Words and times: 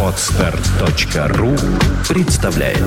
Отстар.ру 0.00 1.56
представляет 2.08 2.78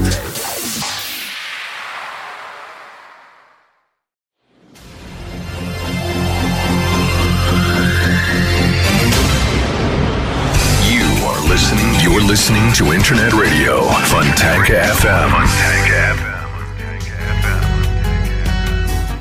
You 10.87 11.03
are 11.27 11.41
listening. 11.49 11.91
You're 11.99 12.21
listening 12.21 12.71
to 12.73 12.93
Internet 12.93 13.33
Radio 13.33 13.81
Fontanka 14.09 14.73
FM. 15.01 15.29
Fontanka 15.31 16.13
FM. 16.15 16.37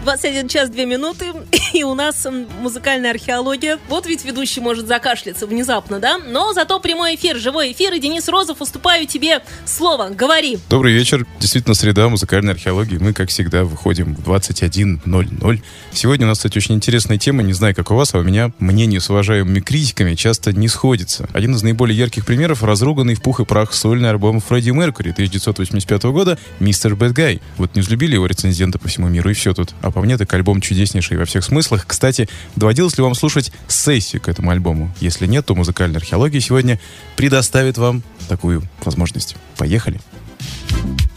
21 0.05 0.49
час 0.49 0.71
2 0.71 0.87
минуты, 0.87 1.33
и 1.77 1.85
у 1.85 1.95
нас 1.95 2.27
музыкальная 2.61 3.11
археология. 3.11 3.79
Вот 3.89 4.07
ведь 4.07 4.25
ведущий 4.25 4.61
может 4.61 4.87
закашляться 4.87 5.47
внезапно, 5.47 5.99
да? 5.99 6.17
Но 6.19 6.55
зато 6.55 6.81
прямой 6.81 7.17
эфир, 7.17 7.37
живой 7.37 7.73
эфир, 7.73 7.93
и 7.93 8.01
Денис 8.01 8.29
Розов, 8.29 8.63
уступаю 8.63 9.07
тебе 9.07 9.43
слово. 9.67 10.09
Говори. 10.09 10.59
Добрый 10.71 10.95
вечер. 10.95 11.27
Действительно, 11.39 11.75
среда 11.75 12.09
музыкальной 12.09 12.55
археологии. 12.55 12.97
Мы, 12.97 13.13
как 13.13 13.29
всегда, 13.29 13.65
выходим 13.65 14.15
в 14.15 14.27
21.00. 14.27 15.63
Сегодня 15.93 16.27
у 16.27 16.29
нас, 16.29 16.39
кстати, 16.39 16.57
очень 16.57 16.75
интересная 16.75 17.19
тема. 17.19 17.43
Не 17.43 17.53
знаю, 17.53 17.75
как 17.75 17.91
у 17.91 17.95
вас, 17.95 18.15
а 18.15 18.19
у 18.19 18.23
меня 18.23 18.53
мнение 18.59 19.01
с 19.01 19.11
уважаемыми 19.11 19.61
критиками 19.61 20.15
часто 20.15 20.55
не 20.55 20.69
сходится. 20.69 21.29
Один 21.35 21.55
из 21.55 21.63
наиболее 21.63 21.99
ярких 21.99 22.25
примеров— 22.25 22.63
разруганный 22.65 23.17
в 23.17 23.21
пух 23.21 23.41
и 23.41 23.45
прах 23.45 23.75
сольный 23.75 24.09
альбом 24.09 24.41
Фредди 24.41 24.71
Меркьюри 24.71 25.11
1985 25.11 26.05
года 26.05 26.39
«Мистер 26.59 26.97
Бэд 26.97 27.13
Гай». 27.13 27.43
Вот 27.59 27.75
не 27.75 27.83
взлюбили 27.83 28.15
его 28.15 28.25
рецензенты 28.25 28.79
по 28.79 28.89
всему 28.89 29.09
миру, 29.09 29.29
и 29.29 29.35
все 29.35 29.53
тут. 29.53 29.75
А 29.83 29.91
по 29.91 30.01
мне, 30.01 30.17
так 30.17 30.33
альбом 30.33 30.63
чудеснейший 30.63 31.19
во 31.19 31.27
всех 31.27 31.45
смыслах. 31.45 31.66
Кстати, 31.87 32.29
доводилось 32.55 32.97
ли 32.97 33.03
вам 33.03 33.15
слушать 33.15 33.53
сессию 33.69 34.23
к 34.23 34.29
этому 34.29 34.51
альбому? 34.51 34.95
Если 35.01 35.27
нет, 35.27 35.47
то 35.47 35.55
музыкальная 35.55 35.99
археология 35.99 36.41
сегодня 36.41 36.81
предоставит 37.17 37.79
вам 37.79 38.03
такую 38.29 38.63
возможность. 38.85 39.37
Поехали. 39.57 40.01
Hey, 40.71 41.16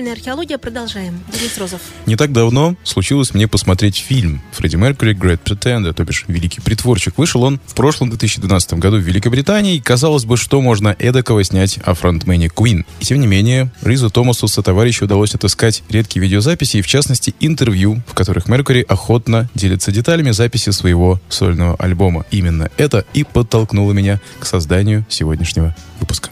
Музыкальная 0.00 0.18
археология. 0.18 0.56
Продолжаем. 0.56 1.20
Денис 1.30 1.58
Розов. 1.58 1.82
Не 2.06 2.16
так 2.16 2.32
давно 2.32 2.74
случилось 2.84 3.34
мне 3.34 3.46
посмотреть 3.46 3.98
фильм 3.98 4.40
«Фредди 4.52 4.76
Меркьюри 4.76 5.14
Great 5.14 5.42
Pretender», 5.44 5.92
то 5.92 6.04
бишь 6.04 6.24
«Великий 6.26 6.62
притворщик». 6.62 7.18
Вышел 7.18 7.42
он 7.42 7.60
в 7.66 7.74
прошлом 7.74 8.08
2012 8.08 8.74
году 8.74 8.96
в 8.96 9.00
Великобритании, 9.00 9.76
и 9.76 9.80
казалось 9.80 10.24
бы, 10.24 10.38
что 10.38 10.62
можно 10.62 10.96
эдакого 10.98 11.44
снять 11.44 11.78
о 11.84 11.92
фронтмене 11.92 12.46
Queen. 12.46 12.86
И 13.00 13.04
тем 13.04 13.20
не 13.20 13.26
менее, 13.26 13.70
Ризу 13.82 14.08
Томасу 14.08 14.48
со 14.48 14.62
товарищу 14.62 15.04
удалось 15.04 15.34
отыскать 15.34 15.82
редкие 15.90 16.22
видеозаписи 16.22 16.78
и, 16.78 16.82
в 16.82 16.86
частности, 16.86 17.34
интервью, 17.38 18.00
в 18.06 18.14
которых 18.14 18.48
Меркьюри 18.48 18.86
охотно 18.88 19.50
делится 19.54 19.92
деталями 19.92 20.30
записи 20.30 20.70
своего 20.70 21.20
сольного 21.28 21.76
альбома. 21.76 22.24
Именно 22.30 22.70
это 22.78 23.04
и 23.12 23.22
подтолкнуло 23.22 23.92
меня 23.92 24.18
к 24.38 24.46
созданию 24.46 25.04
сегодняшнего 25.10 25.76
выпуска. 26.00 26.30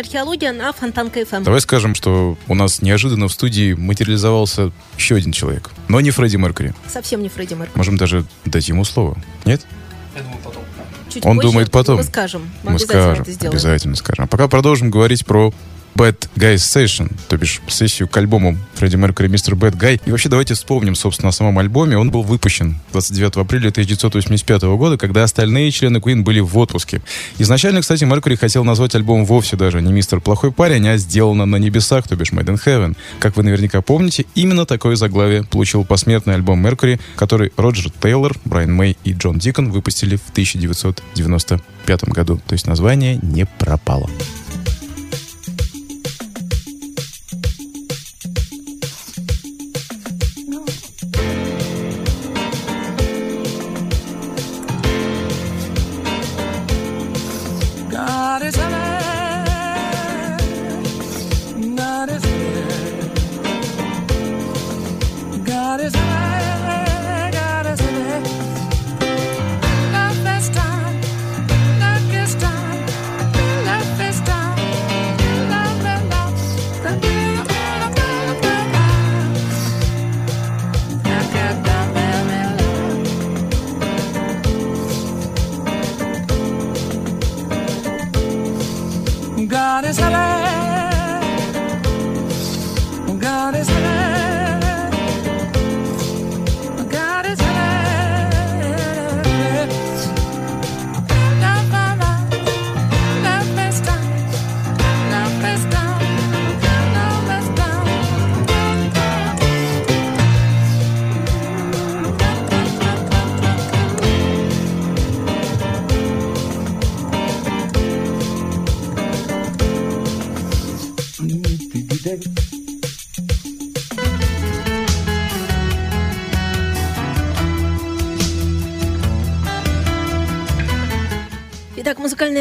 Археология 0.00 0.52
на 0.52 0.72
Фонтанка 0.72 1.24
ФМ. 1.24 1.42
Давай 1.44 1.60
скажем, 1.60 1.94
что 1.94 2.36
у 2.48 2.54
нас 2.54 2.82
неожиданно 2.82 3.28
в 3.28 3.32
студии 3.32 3.74
материализовался 3.74 4.72
еще 4.96 5.16
один 5.16 5.32
человек. 5.32 5.70
Но 5.88 6.00
не 6.00 6.10
Фредди 6.10 6.36
Меркьюри. 6.36 6.74
Совсем 6.88 7.22
не 7.22 7.28
Фредди 7.28 7.54
Меркьюри. 7.54 7.76
Можем 7.76 7.96
даже 7.96 8.24
дать 8.44 8.68
ему 8.68 8.84
слово. 8.84 9.16
Нет? 9.44 9.64
Чуть 11.08 11.24
Он 11.26 11.36
позже 11.36 11.48
думает 11.48 11.70
потом. 11.70 11.96
Мы 11.96 12.04
скажем. 12.04 12.42
Мы, 12.62 12.70
Мы 12.70 12.76
обязательно 12.76 13.02
скажем, 13.02 13.22
это 13.22 13.32
сделаем. 13.32 13.52
обязательно 13.52 13.96
скажем. 13.96 14.24
А 14.24 14.26
пока 14.28 14.48
продолжим 14.48 14.90
говорить 14.90 15.26
про 15.26 15.52
Bad 15.94 16.28
Guy 16.36 16.54
Session, 16.54 17.12
то 17.28 17.36
бишь 17.36 17.60
сессию 17.68 18.08
к 18.08 18.16
альбому 18.16 18.56
Фредди 18.74 18.96
Меркьюри 18.96 19.28
«Мистер 19.28 19.54
Bad 19.54 19.76
Guy». 19.78 20.00
И 20.04 20.10
вообще 20.10 20.28
давайте 20.28 20.54
вспомним, 20.54 20.94
собственно, 20.94 21.28
о 21.28 21.32
самом 21.32 21.58
альбоме. 21.58 21.98
Он 21.98 22.10
был 22.10 22.22
выпущен 22.22 22.76
29 22.92 23.36
апреля 23.36 23.68
1985 23.68 24.62
года, 24.62 24.96
когда 24.96 25.22
остальные 25.24 25.70
члены 25.70 25.98
Queen 25.98 26.22
были 26.22 26.40
в 26.40 26.56
отпуске. 26.56 27.02
Изначально, 27.38 27.80
кстати, 27.80 28.04
Меркьюри 28.04 28.36
хотел 28.36 28.64
назвать 28.64 28.94
альбом 28.94 29.24
вовсе 29.24 29.56
даже 29.56 29.82
не 29.82 29.92
«Мистер 29.92 30.20
Плохой 30.20 30.52
парень», 30.52 30.88
а 30.88 30.96
«Сделано 30.96 31.46
на 31.46 31.56
небесах», 31.56 32.08
то 32.08 32.16
бишь 32.16 32.32
«Made 32.32 32.46
in 32.46 32.60
Heaven». 32.64 32.96
Как 33.18 33.36
вы 33.36 33.42
наверняка 33.42 33.82
помните, 33.82 34.24
именно 34.34 34.66
такое 34.66 34.96
заглавие 34.96 35.44
получил 35.44 35.84
посмертный 35.84 36.34
альбом 36.34 36.60
Меркьюри, 36.62 37.00
который 37.16 37.52
Роджер 37.56 37.90
Тейлор, 38.00 38.36
Брайан 38.44 38.74
Мэй 38.74 38.96
и 39.04 39.12
Джон 39.12 39.38
Дикон 39.38 39.70
выпустили 39.70 40.16
в 40.16 40.30
1995 40.30 42.04
году. 42.04 42.40
То 42.46 42.54
есть 42.54 42.66
название 42.66 43.18
не 43.22 43.46
пропало. 43.46 44.08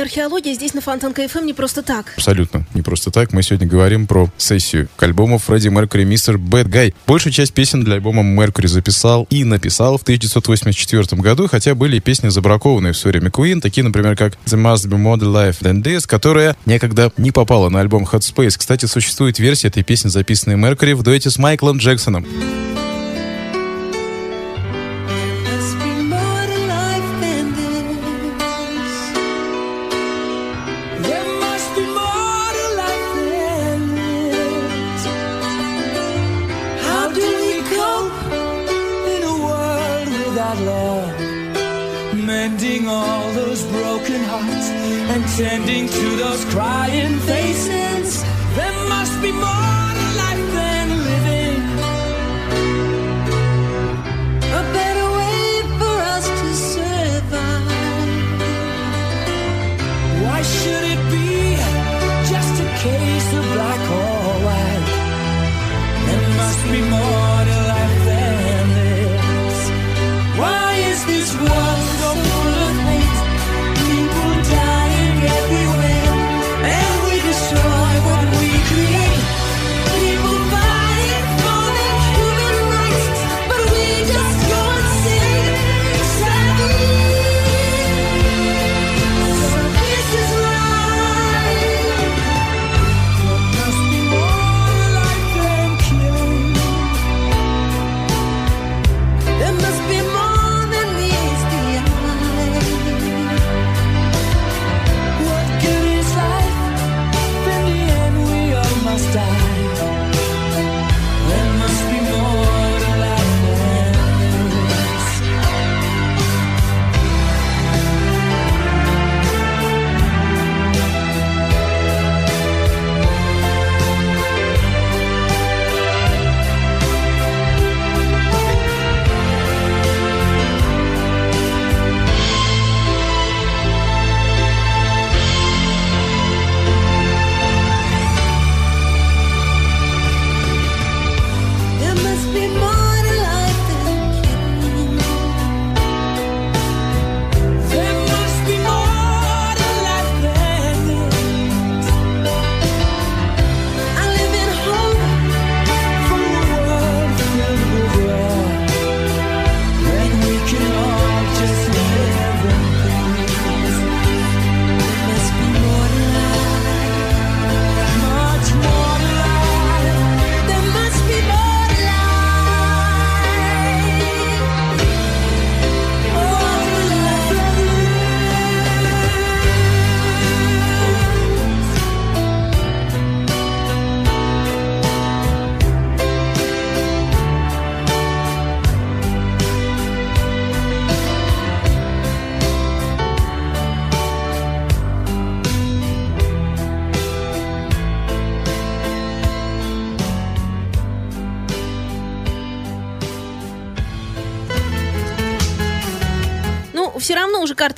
Археология 0.10 0.56
здесь 0.56 0.74
на 0.74 0.82
Фонтанка 0.82 1.28
ФМ 1.28 1.46
не 1.46 1.54
просто 1.54 1.84
так. 1.84 2.13
Абсолютно. 2.18 2.66
Не 2.74 2.82
просто 2.82 3.12
так. 3.12 3.32
Мы 3.32 3.44
сегодня 3.44 3.68
говорим 3.68 4.08
про 4.08 4.28
сессию 4.38 4.89
к 4.96 5.04
альбому 5.04 5.38
Фредди 5.38 5.68
Меркьюри 5.68 6.04
«Мистер 6.04 6.38
Bad 6.38 6.66
Guy». 6.66 6.96
Большую 7.06 7.32
часть 7.32 7.54
песен 7.54 7.84
для 7.84 7.94
альбома 7.94 8.24
Меркьюри 8.24 8.66
записал 8.66 9.28
и 9.30 9.44
написал 9.44 10.00
в 10.00 10.01
1984 10.01 11.22
году, 11.22 11.48
хотя 11.48 11.75
были 11.75 11.98
и 11.98 12.00
песни 12.00 12.30
забракованные 12.30 12.94
в 12.94 12.96
все 12.96 13.10
время 13.10 13.30
Queen, 13.30 13.62
такие, 13.62 13.84
например, 13.84 14.16
как 14.16 14.34
«The 14.48 14.60
Must 14.60 14.89
Be 14.89 14.98
More 14.98 15.20
Life 15.20 15.62
Than 15.62 15.84
This», 15.84 16.08
которая 16.08 16.58
некогда 16.66 17.12
не 17.18 17.30
попала 17.30 17.70
на 17.70 17.80
альбом 17.80 18.08
Hot 18.12 18.22
Space. 18.22 18.58
Кстати, 18.58 18.88
существует 18.88 19.38
версия 19.38 19.68
этой 19.68 19.84
песни, 19.84 20.10
записанной 20.10 20.58
Меркьюри 20.58 20.94
в 20.94 21.04
дуэте 21.04 21.30
с 21.30 21.38
Майклом 21.38 21.78
Джексоном. 21.78 22.25
Love? 40.66 42.16
Mending 42.16 42.88
all 42.88 43.32
those 43.32 43.63
broken 43.66 44.22
hearts 44.24 44.70
and 45.13 45.24
tending 45.38 45.88
to 45.88 46.16
those 46.16 46.46
crying 46.46 47.18
faces. 47.20 48.24
There 48.56 48.89
must 48.89 49.22
be 49.22 49.32
more 49.32 49.59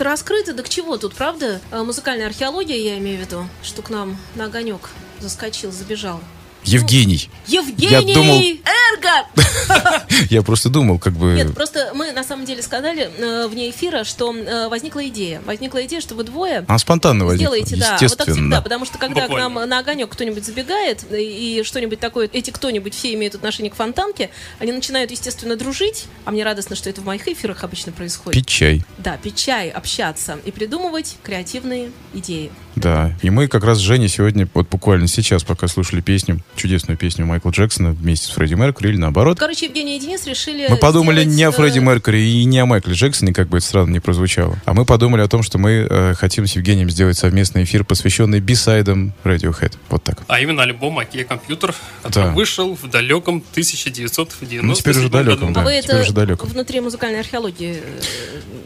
карты 0.02 0.04
раскрыты, 0.04 0.54
да 0.54 0.64
к 0.64 0.70
чего 0.70 0.98
тут, 0.98 1.14
правда? 1.14 1.62
А, 1.72 1.84
Музыкальная 1.84 2.28
археология, 2.28 2.76
я 2.76 2.98
имею 2.98 3.18
в 3.20 3.22
виду, 3.22 3.48
что 3.64 3.82
к 3.82 3.90
нам 3.90 4.18
на 4.36 4.46
огонек 4.46 4.90
заскочил, 5.20 5.72
забежал. 5.72 6.20
Евгений. 6.64 7.30
Евгений 7.48 8.14
думал- 8.14 8.40
Эрго! 8.40 10.06
Я 10.30 10.42
просто 10.44 10.70
думал, 10.70 11.00
как 11.00 11.14
бы... 11.14 11.34
Нет, 11.34 11.54
просто 11.56 11.92
мы 11.96 12.11
на 12.22 12.28
самом 12.28 12.46
деле 12.46 12.62
сказали 12.62 13.10
э, 13.18 13.48
вне 13.48 13.72
эфира, 13.72 14.04
что 14.04 14.34
э, 14.34 14.68
возникла 14.68 15.08
идея. 15.08 15.42
Возникла 15.46 15.84
идея, 15.86 16.02
что 16.02 16.14
вы 16.14 16.24
двое 16.24 16.64
Она 16.68 16.78
спонтанно 16.78 17.26
возникла, 17.26 17.58
Сделайте, 17.58 17.76
да. 17.78 17.98
Вот 18.00 18.00
так 18.00 18.10
всегда, 18.10 18.24
естественно. 18.24 18.62
потому 18.62 18.86
что 18.86 18.98
когда 19.00 19.22
Буквально. 19.22 19.50
к 19.50 19.54
нам 19.56 19.70
на 19.70 19.80
огонек 19.80 20.10
кто-нибудь 20.10 20.46
забегает 20.46 21.04
и 21.12 21.64
что-нибудь 21.66 22.00
такое, 22.00 22.30
эти 22.32 22.52
кто-нибудь 22.52 22.94
все 22.94 23.14
имеют 23.16 23.34
отношение 23.34 23.72
к 23.72 23.76
фонтанке, 23.76 24.30
они 24.60 24.72
начинают, 24.72 25.10
естественно, 25.10 25.56
дружить, 25.56 26.06
а 26.26 26.32
мне 26.32 26.44
радостно, 26.44 26.76
что 26.76 26.92
это 26.92 27.02
в 27.02 27.06
моих 27.06 27.28
эфирах 27.28 27.64
обычно 27.64 27.92
происходит. 27.92 28.36
Пить 28.40 28.48
чай. 28.48 28.84
Да, 29.00 29.18
пить 29.18 29.36
чай, 29.36 29.70
общаться 29.70 30.38
и 30.46 30.52
придумывать 30.52 31.18
креативные 31.24 31.90
идеи. 32.14 32.52
Да, 32.76 33.14
и 33.22 33.30
мы 33.30 33.48
как 33.48 33.64
раз 33.64 33.80
с 33.80 33.82
Женей 33.82 34.08
сегодня, 34.08 34.48
вот 34.54 34.70
буквально 34.70 35.08
сейчас, 35.08 35.44
пока 35.44 35.68
слушали 35.68 36.02
песню, 36.02 36.40
чудесную 36.56 36.98
песню 36.98 37.26
Майкла 37.26 37.50
Джексона 37.50 37.92
вместе 37.92 38.28
с 38.28 38.30
Фредди 38.30 38.54
Меркьюри, 38.54 38.94
или 38.94 38.98
наоборот, 38.98 39.40
Короче, 39.40 39.66
Евгений 39.66 39.98
и 39.98 40.00
Денис 40.00 40.26
решили 40.26 40.68
мы 40.70 40.78
подумали 40.78 41.22
сделать, 41.22 41.38
не 41.38 41.44
о 41.44 41.50
э, 41.50 41.52
Фредди 41.52 41.80
Меркьюри 41.80 42.11
и 42.20 42.44
не 42.46 42.60
о 42.60 42.66
Майкле 42.66 42.94
Джексоне, 42.94 43.34
как 43.34 43.48
бы 43.50 43.58
это 43.58 43.66
странно 43.66 43.92
не 43.92 44.00
прозвучало, 44.00 44.58
а 44.66 44.74
мы 44.74 44.86
подумали 44.86 45.22
о 45.22 45.28
том, 45.28 45.44
что 45.44 45.58
мы 45.58 45.88
э, 45.90 46.14
хотим 46.16 46.48
с 46.48 46.54
Евгением 46.56 46.90
сделать 46.90 47.18
совместный 47.18 47.64
эфир, 47.64 47.84
посвященный 47.84 48.40
бисайдам 48.40 49.14
Radiohead. 49.24 49.74
Вот 49.90 50.04
так. 50.04 50.20
А 50.28 50.40
именно 50.40 50.64
альбом 50.64 51.00
«Окей, 51.00 51.24
компьютер», 51.24 51.74
который 52.04 52.26
Да. 52.26 52.32
вышел 52.32 52.76
в 52.76 52.88
далеком 52.90 53.44
1997 53.52 54.62
Ну, 54.62 54.74
теперь 54.74 54.98
уже 54.98 55.10
году. 55.10 55.24
далеком, 55.26 55.50
А 55.50 55.54
да. 55.54 55.64
вы 55.64 55.82
теперь 55.82 55.96
это 55.96 56.02
уже 56.04 56.14
далеко. 56.14 56.48
внутри 56.48 56.80
музыкальной 56.82 57.20
археологии 57.20 57.82
э, 57.84 58.02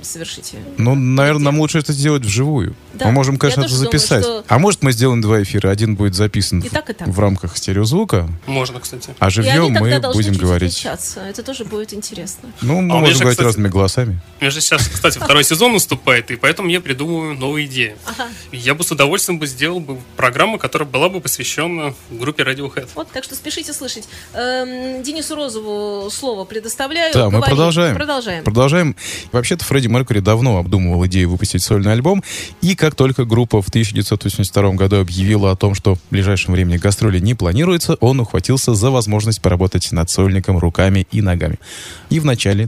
совершите? 0.02 0.58
Ну, 0.78 0.96
наверное, 0.96 1.46
нам 1.46 1.60
лучше 1.60 1.80
это 1.80 1.94
сделать 1.94 2.24
вживую. 2.24 2.76
Да, 2.94 3.08
мы 3.08 3.12
можем, 3.12 3.34
я 3.36 3.40
конечно, 3.40 3.62
это 3.62 3.70
тоже 3.70 3.84
думаю, 3.84 3.92
записать. 4.00 4.24
что- 4.24 4.44
А 4.48 4.60
может, 4.60 4.84
мы 4.84 4.92
сделаем 4.92 5.22
два 5.22 5.42
эфира. 5.44 5.70
Один 5.70 5.96
будет 5.96 6.16
записан 6.16 6.60
И 6.60 6.70
в- 6.70 6.72
так, 6.72 6.90
и 6.90 6.94
так. 6.94 7.08
в 7.08 7.20
рамках 7.20 7.58
стереозвука, 7.58 8.30
Можно, 8.46 8.80
кстати. 8.80 9.10
а 9.20 9.28
И 9.28 9.32
живьем 9.32 9.66
они 9.66 9.74
тогда 9.74 9.96
мы 9.96 10.00
должны 10.00 10.22
будем 10.24 10.40
говорить. 10.40 10.72
отличаться. 10.72 11.22
Это 11.22 11.44
тоже 11.44 11.66
будет 11.66 11.94
интересно. 11.94 12.50
Ну, 12.62 12.82
мы 12.82 12.94
А 12.94 12.98
у 12.98 13.02
меня 13.02 13.10
можем 13.14 13.18
же, 13.18 13.24
говорить 13.36 13.38
кстати, 13.38 13.46
разными 13.46 13.68
голосами. 13.68 14.20
У 14.40 14.44
меня 14.44 14.52
же 14.52 14.62
сейчас, 14.62 14.88
кстати, 14.88 15.18
второй 15.18 15.44
сезон 15.44 15.74
наступает, 15.74 16.32
и 16.32 16.36
поэтому 16.36 16.70
я 16.70 16.82
придумываю 16.82 17.36
новые 17.36 17.68
идеи. 17.68 17.96
Ага. 18.06 18.30
Я 18.52 18.76
бы 18.76 18.84
с 18.84 18.92
удовольствием 18.92 19.40
бы 19.40 19.48
сделал 19.48 19.80
бы 19.80 19.98
программу, 20.16 20.58
которая 20.58 20.88
была 20.88 21.10
бы 21.10 21.22
посвящена 21.22 21.94
группе 22.10 22.44
Radiohead. 22.44 22.90
Вот, 22.96 23.12
так 23.12 23.24
что 23.24 23.36
спешите 23.36 23.74
слышать. 23.74 24.08
Эм, 24.34 25.04
Денису 25.04 25.36
Розову 25.36 26.10
слово 26.12 26.46
предоставляю. 26.46 27.14
Да, 27.14 27.30
мы 27.30 27.42
продолжаем. 27.42 27.96
Продолжаем. 27.96 28.44
Продолжаем. 28.44 28.96
Вообще-то 29.32 29.66
Фредди 29.66 29.88
Меркьюри 29.88 30.20
давно 30.20 30.58
обдумывал 30.58 31.06
идею 31.08 31.30
выпустить 31.30 31.64
сольный 31.64 31.94
альбом, 31.94 32.24
и 32.62 32.76
как 32.76 32.96
только 32.96 33.26
группа 33.26 33.62
в 33.62 33.70
1982 33.70 34.72
году 34.74 35.00
объявила 35.00 35.52
о 35.52 35.56
том, 35.56 35.76
что 35.76 35.96
в 35.96 36.00
ближайшем 36.10 36.54
времени 36.54 36.78
гастроли 36.78 37.20
не 37.20 37.34
планируется, 37.34 37.96
он 38.00 38.20
ухватился 38.20 38.74
за 38.74 38.90
возможность 38.92 39.42
поработать 39.42 39.92
над 39.92 40.10
сольником 40.10 40.58
руками 40.58 41.08
и 41.12 41.22
ногами. 41.22 41.60
И 42.10 42.20
в 42.20 42.26
начале 42.26 42.68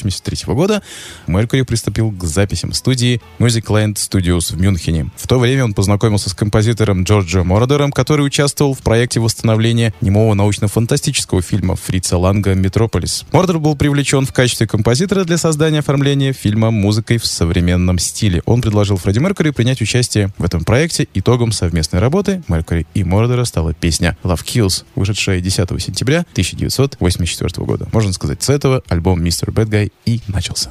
1983 0.00 0.54
года 0.54 0.82
Меркьюри 1.26 1.62
приступил 1.62 2.10
к 2.10 2.24
записям 2.24 2.72
студии 2.72 3.20
Musicland 3.38 3.94
Studios 3.94 4.54
в 4.54 4.60
Мюнхене. 4.60 5.10
В 5.16 5.26
то 5.26 5.38
время 5.38 5.64
он 5.64 5.74
познакомился 5.74 6.30
с 6.30 6.34
композитором 6.34 7.04
Джорджо 7.04 7.42
Мородером, 7.44 7.92
который 7.92 8.26
участвовал 8.26 8.74
в 8.74 8.80
проекте 8.80 9.20
восстановления 9.20 9.94
немого 10.00 10.34
научно-фантастического 10.34 11.42
фильма 11.42 11.76
Фрица 11.76 12.18
Ланга 12.18 12.54
«Метрополис». 12.54 13.24
Мордер 13.32 13.58
был 13.58 13.76
привлечен 13.76 14.26
в 14.26 14.32
качестве 14.32 14.66
композитора 14.66 15.24
для 15.24 15.38
создания 15.38 15.80
оформления 15.80 16.32
фильма 16.32 16.70
музыкой 16.70 17.18
в 17.18 17.26
современном 17.26 17.98
стиле. 17.98 18.42
Он 18.46 18.60
предложил 18.60 18.96
Фредди 18.96 19.18
Меркьюри 19.18 19.50
принять 19.50 19.80
участие 19.80 20.30
в 20.38 20.44
этом 20.44 20.64
проекте. 20.64 21.08
Итогом 21.14 21.52
совместной 21.52 22.00
работы 22.00 22.42
Меркьюри 22.48 22.86
и 22.94 23.04
Мордера 23.04 23.44
стала 23.44 23.74
песня 23.74 24.16
«Love 24.22 24.44
Kills», 24.44 24.84
вышедшая 24.94 25.40
10 25.40 25.68
сентября 25.82 26.20
1984 26.32 27.64
года. 27.64 27.88
Можно 27.92 28.12
сказать, 28.12 28.42
с 28.42 28.50
этого 28.50 28.82
альбом 28.88 29.22
«Mr. 29.22 29.52
Bad 29.52 29.68
Guy» 29.76 29.92
и 30.06 30.20
начался. 30.28 30.70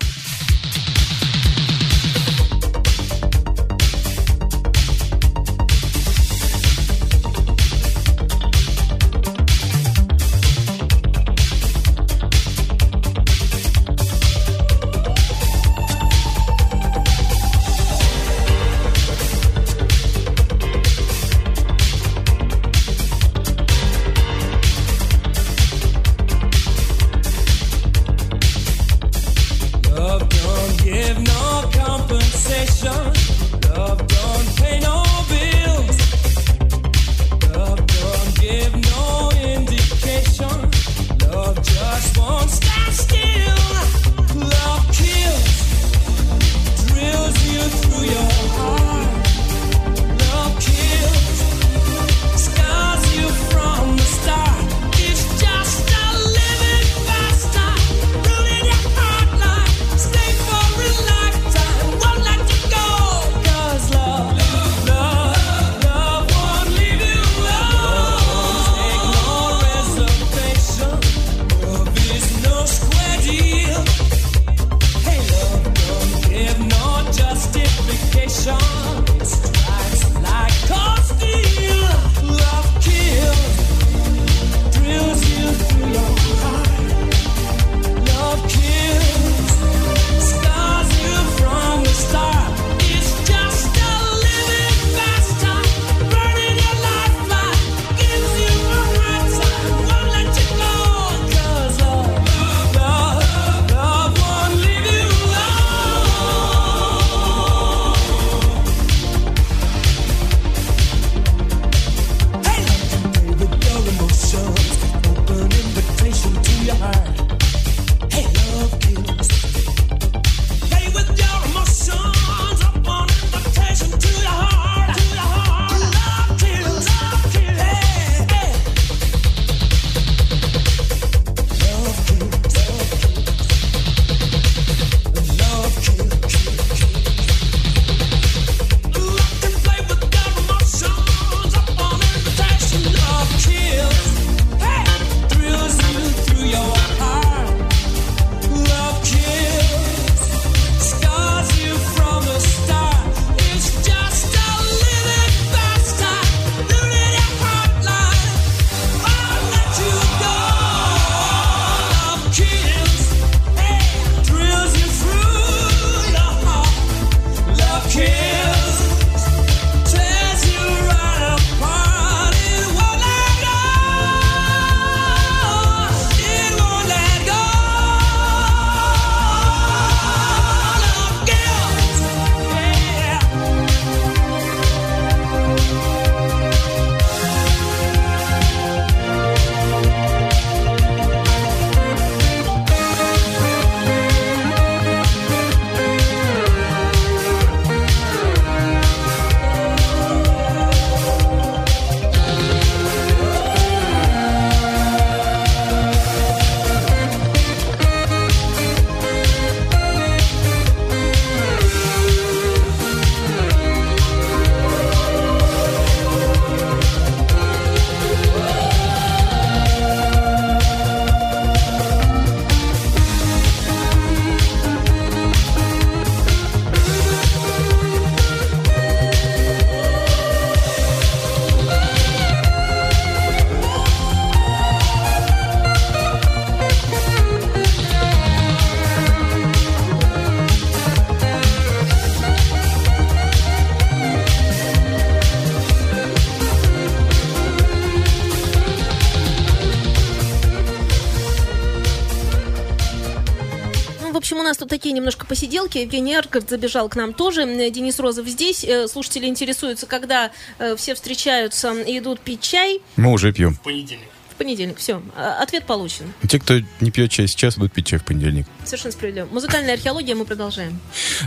Такие 254.86 254.94
немножко 254.94 255.26
посиделки. 255.26 255.80
Евгений 255.80 256.14
Арков 256.14 256.48
забежал 256.48 256.90
к 256.90 256.96
нам 256.96 257.14
тоже. 257.14 257.44
Денис 257.72 258.00
Розов 258.00 258.28
здесь. 258.28 258.64
Э, 258.64 258.88
Слушатели 258.88 259.26
интересуются, 259.26 259.88
когда 259.88 260.30
э, 260.60 260.76
все 260.76 260.94
встречаются 260.94 261.74
и 261.74 261.98
идут 261.98 262.20
пить 262.20 262.42
чай. 262.42 262.82
Мы 262.96 263.12
уже 263.12 263.34
пьем. 263.34 263.56
В 263.56 263.62
понедельник. 263.62 264.10
В 264.36 264.38
понедельник. 264.38 264.78
Все. 264.80 265.02
Ответ 265.16 265.66
получен. 265.66 266.06
Те, 266.28 266.40
кто 266.40 266.56
не 266.82 266.92
пьет 266.92 267.10
чай 267.10 267.26
сейчас, 267.26 267.58
идут 267.58 267.72
пить 267.72 267.88
чай 267.88 268.00
в 268.00 268.04
понедельник. 268.04 268.46
Совершенно 268.66 268.92
справедливо. 268.92 269.28
Музыкальная 269.32 269.76
археология 269.76 270.14
мы 270.14 270.26
продолжаем. 270.26 270.78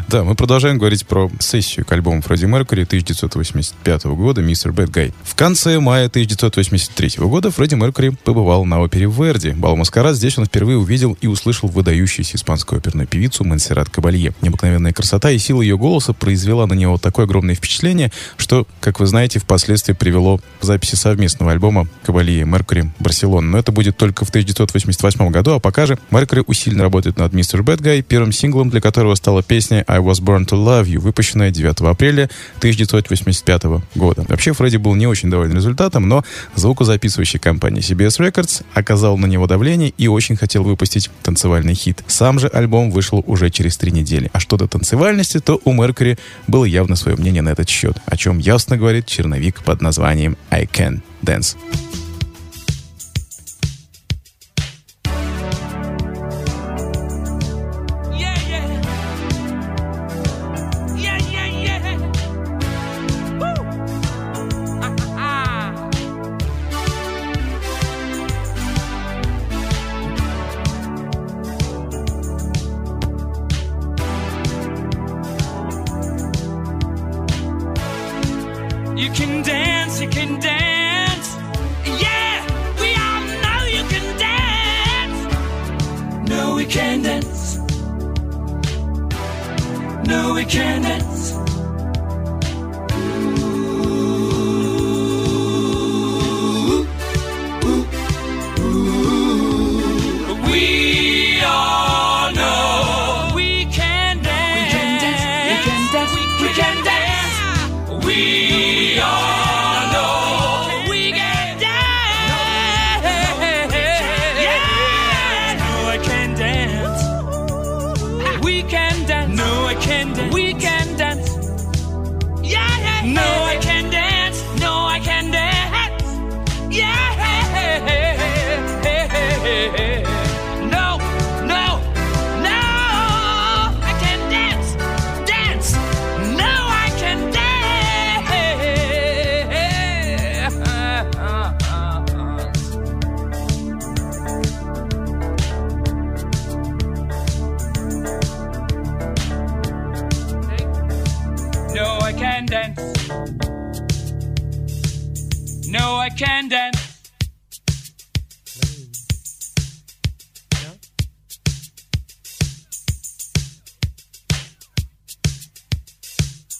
Да, 0.09 0.25
мы 0.25 0.35
продолжаем 0.35 0.77
говорить 0.77 1.07
про 1.07 1.31
сессию 1.41 1.87
к 1.87 1.93
альбому 1.93 2.21
Фредди 2.21 2.45
Меркьюри 2.45 2.83
1985 2.83 4.05
года 4.07 4.43
«Мистер 4.43 4.73
Бэд 4.73 4.91
Гай». 4.91 5.15
В 5.23 5.35
конце 5.35 5.81
мая 5.81 6.07
1983 6.07 7.13
года 7.27 7.51
Фредди 7.51 7.77
Меркьюри 7.77 8.11
побывал 8.25 8.67
на 8.67 8.83
опере 8.83 9.07
Верди. 9.07 9.53
Бал 9.53 9.77
Маскарад. 9.77 10.15
Здесь 10.15 10.37
он 10.37 10.45
впервые 10.45 10.77
увидел 10.77 11.17
и 11.23 11.29
услышал 11.29 11.71
выдающуюся 11.71 12.37
испанскую 12.37 12.79
оперную 12.79 13.09
певицу 13.09 13.43
Монсеррат 13.43 13.89
Кабалье. 13.89 14.35
Необыкновенная 14.43 14.93
красота 14.93 15.31
и 15.31 15.39
сила 15.39 15.63
ее 15.63 15.79
голоса 15.79 16.13
произвела 16.13 16.67
на 16.67 16.75
него 16.75 16.99
такое 16.99 17.25
огромное 17.25 17.55
впечатление, 17.55 18.13
что, 18.37 18.67
как 18.81 19.01
вы 19.01 19.07
знаете, 19.07 19.39
впоследствии 19.39 19.95
привело 19.95 20.41
к 20.61 20.65
записи 20.65 20.95
совместного 20.95 21.53
альбома 21.53 21.89
Кабалье 22.03 22.43
и 22.43 22.45
Меркьюри 22.45 22.91
Барселона. 22.99 23.49
Но 23.49 23.59
это 23.59 23.73
будет 23.73 23.97
только 23.97 24.25
в 24.25 24.31
1988 24.31 25.31
году, 25.31 25.53
а 25.53 25.61
пока 25.61 25.87
же 25.87 25.99
Меркьюри 26.11 26.45
усиленно 26.47 26.85
работает 26.85 27.19
над 27.19 27.33
«Мистер 27.33 27.63
Гай», 27.63 28.03
первым 28.03 28.33
синглом 28.33 28.71
для 28.71 28.81
которого 28.81 29.15
стала 29.15 29.43
песня 29.43 29.85
«I 29.87 29.99
Was 29.99 30.23
Born 30.23 30.47
to 30.47 30.53
Love 30.53 30.87
You», 30.87 31.01
выпущенная 31.01 31.51
9 31.51 31.81
апреля 31.81 32.31
1985 32.59 33.63
года. 33.95 34.25
Вообще, 34.29 34.53
Фредди 34.53 34.77
был 34.77 34.95
не 34.95 35.07
очень 35.07 35.31
доволен 35.31 35.55
результатом, 35.55 36.09
но 36.09 36.25
звукозаписывающая 36.55 37.41
компания 37.41 37.81
CBS 37.81 38.19
Records 38.19 38.65
оказала 38.75 39.17
на 39.17 39.27
него 39.27 39.47
давление 39.47 39.93
и 39.97 40.09
очень 40.09 40.37
хотел 40.37 40.63
выпустить 40.63 41.11
танцевальный 41.23 41.75
хит. 41.75 42.03
Сам 42.07 42.39
же 42.39 42.49
альбом 42.49 42.91
вышел 42.91 43.23
уже 43.27 43.51
через 43.51 43.77
три 43.77 43.93
недели. 43.93 44.31
А 44.33 44.41
что 44.41 44.57
до 44.57 44.67
танцевальности, 44.67 45.41
то 45.41 45.61
у 45.65 45.73
Меркьюри 45.73 46.19
было 46.47 46.65
явно 46.65 46.97
свое 46.97 47.17
мнение 47.17 47.43
на 47.43 47.51
этот 47.51 47.69
счет, 47.69 47.97
о 48.07 48.17
чем 48.17 48.39
ясно 48.39 48.77
говорит 48.77 49.07
черновик 49.07 49.63
под 49.63 49.83
названием 49.83 50.37
«I 50.51 50.65
Can 50.65 51.01
Dance». 51.23 51.57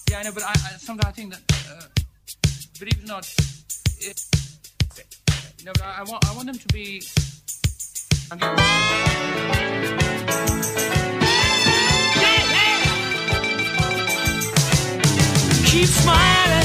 Yeah, 0.09 0.17
I 0.17 0.23
know, 0.23 0.31
but 0.31 0.41
I, 0.41 0.49
I 0.49 0.77
sometimes 0.79 1.05
I 1.05 1.11
think 1.11 1.33
that, 1.33 1.41
uh, 1.69 1.85
it 2.81 3.03
or 3.03 3.05
not, 3.05 3.31
it, 3.99 4.25
no, 5.63 5.71
but 5.73 5.83
I, 5.83 5.97
I 5.99 6.03
want, 6.03 6.25
I 6.27 6.35
want 6.35 6.47
them 6.47 6.57
to 6.57 6.67
be. 6.73 7.03
I'm 8.31 8.39
Yeah, 8.39 8.55
yeah. 12.55 12.85
Keep 15.65 15.85
smiling. 15.85 16.58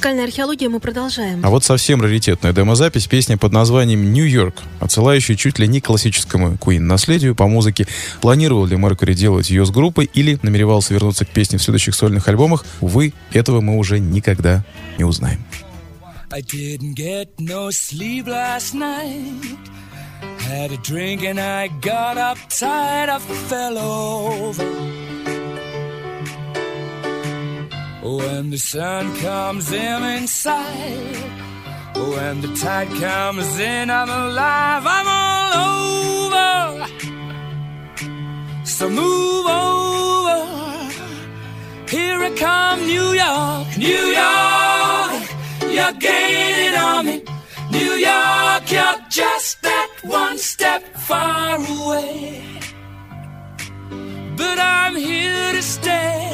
Музыкальная 0.00 0.24
археология 0.24 0.70
мы 0.70 0.80
продолжаем. 0.80 1.44
А 1.44 1.50
вот 1.50 1.62
совсем 1.62 2.00
раритетная 2.00 2.54
демозапись, 2.54 3.06
песня 3.06 3.36
под 3.36 3.52
названием 3.52 4.14
«Нью-Йорк», 4.14 4.54
отсылающая 4.78 5.36
чуть 5.36 5.58
ли 5.58 5.68
не 5.68 5.82
к 5.82 5.84
классическому 5.84 6.54
Queen 6.54 6.78
наследию 6.78 7.34
по 7.34 7.46
музыке. 7.46 7.86
Планировал 8.22 8.64
ли 8.64 8.78
Меркури 8.78 9.12
делать 9.12 9.50
ее 9.50 9.66
с 9.66 9.70
группой 9.70 10.08
или 10.14 10.38
намеревался 10.40 10.94
вернуться 10.94 11.26
к 11.26 11.28
песне 11.28 11.58
в 11.58 11.62
следующих 11.62 11.94
сольных 11.94 12.26
альбомах? 12.28 12.64
Увы, 12.80 13.12
этого 13.34 13.60
мы 13.60 13.76
уже 13.76 13.98
никогда 13.98 14.64
не 14.96 15.04
узнаем. 15.04 15.44
I 16.32 16.40
didn't 16.40 16.94
get 16.94 17.28
no 17.38 17.68
sleep 17.70 18.26
last 18.26 18.72
night. 18.72 19.34
Had 20.48 20.72
a 20.72 20.78
drink 20.78 21.24
and 21.24 21.38
I 21.38 21.68
got 21.82 22.16
uptight. 22.16 23.10
I 23.10 23.18
fell 23.18 23.76
over. 23.76 25.09
When 28.02 28.48
the 28.48 28.56
sun 28.56 29.14
comes 29.18 29.70
in 29.72 30.02
inside, 30.02 31.16
when 31.94 32.40
the 32.40 32.48
tide 32.56 32.88
comes 32.98 33.58
in, 33.58 33.90
I'm 33.90 34.08
alive. 34.08 34.84
I'm 34.86 35.06
all 35.06 35.52
over. 35.68 36.86
So 38.64 38.88
move 38.88 39.46
over. 39.46 40.90
Here 41.90 42.18
I 42.22 42.30
come, 42.38 42.86
New 42.86 43.12
York, 43.12 43.76
New 43.76 44.06
York. 44.22 45.22
You're 45.70 45.92
gaining 46.00 46.78
on 46.78 47.04
me, 47.04 47.22
New 47.70 47.92
York. 48.08 48.70
You're 48.72 48.96
just 49.10 49.60
that 49.60 49.90
one 50.04 50.38
step 50.38 50.82
far 50.96 51.56
away. 51.56 52.42
But 54.38 54.58
I'm 54.58 54.96
here 54.96 55.52
to 55.52 55.62
stay. 55.62 56.30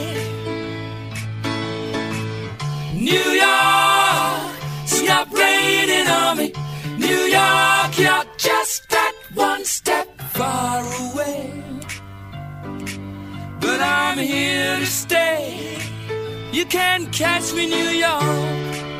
New 3.06 3.12
York, 3.12 4.56
stop 4.84 5.32
raining 5.32 6.08
on 6.08 6.38
me. 6.38 6.52
New 6.98 7.22
York, 7.38 7.96
you're 7.96 8.24
just 8.36 8.88
that 8.90 9.12
one 9.32 9.64
step 9.64 10.08
far 10.32 10.80
away. 10.80 11.62
But 13.60 13.80
I'm 13.80 14.18
here 14.18 14.80
to 14.80 14.86
stay. 14.86 15.78
You 16.50 16.64
can't 16.64 17.12
catch 17.12 17.54
me, 17.54 17.68
New 17.68 17.90
York. 18.06 18.95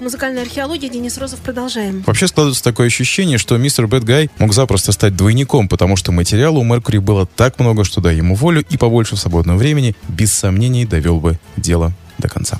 Музыкальная 0.00 0.42
археология. 0.42 0.88
Денис 0.88 1.18
Розов. 1.18 1.40
Продолжаем. 1.40 2.02
Вообще 2.06 2.26
складывается 2.26 2.64
такое 2.64 2.86
ощущение, 2.86 3.38
что 3.38 3.56
мистер 3.56 3.86
Бэд 3.86 4.04
Гай 4.04 4.30
мог 4.38 4.52
запросто 4.52 4.92
стать 4.92 5.16
двойником, 5.16 5.68
потому 5.68 5.96
что 5.96 6.10
материала 6.12 6.58
у 6.58 6.64
Меркури 6.64 6.98
было 6.98 7.26
так 7.26 7.58
много, 7.58 7.84
что 7.84 8.00
дай 8.00 8.16
ему 8.16 8.34
волю 8.34 8.64
и 8.70 8.76
побольше 8.76 9.16
свободного 9.16 9.58
времени, 9.58 9.94
без 10.08 10.32
сомнений 10.32 10.86
довел 10.86 11.20
бы 11.20 11.38
дело 11.56 11.92
до 12.18 12.28
конца. 12.28 12.58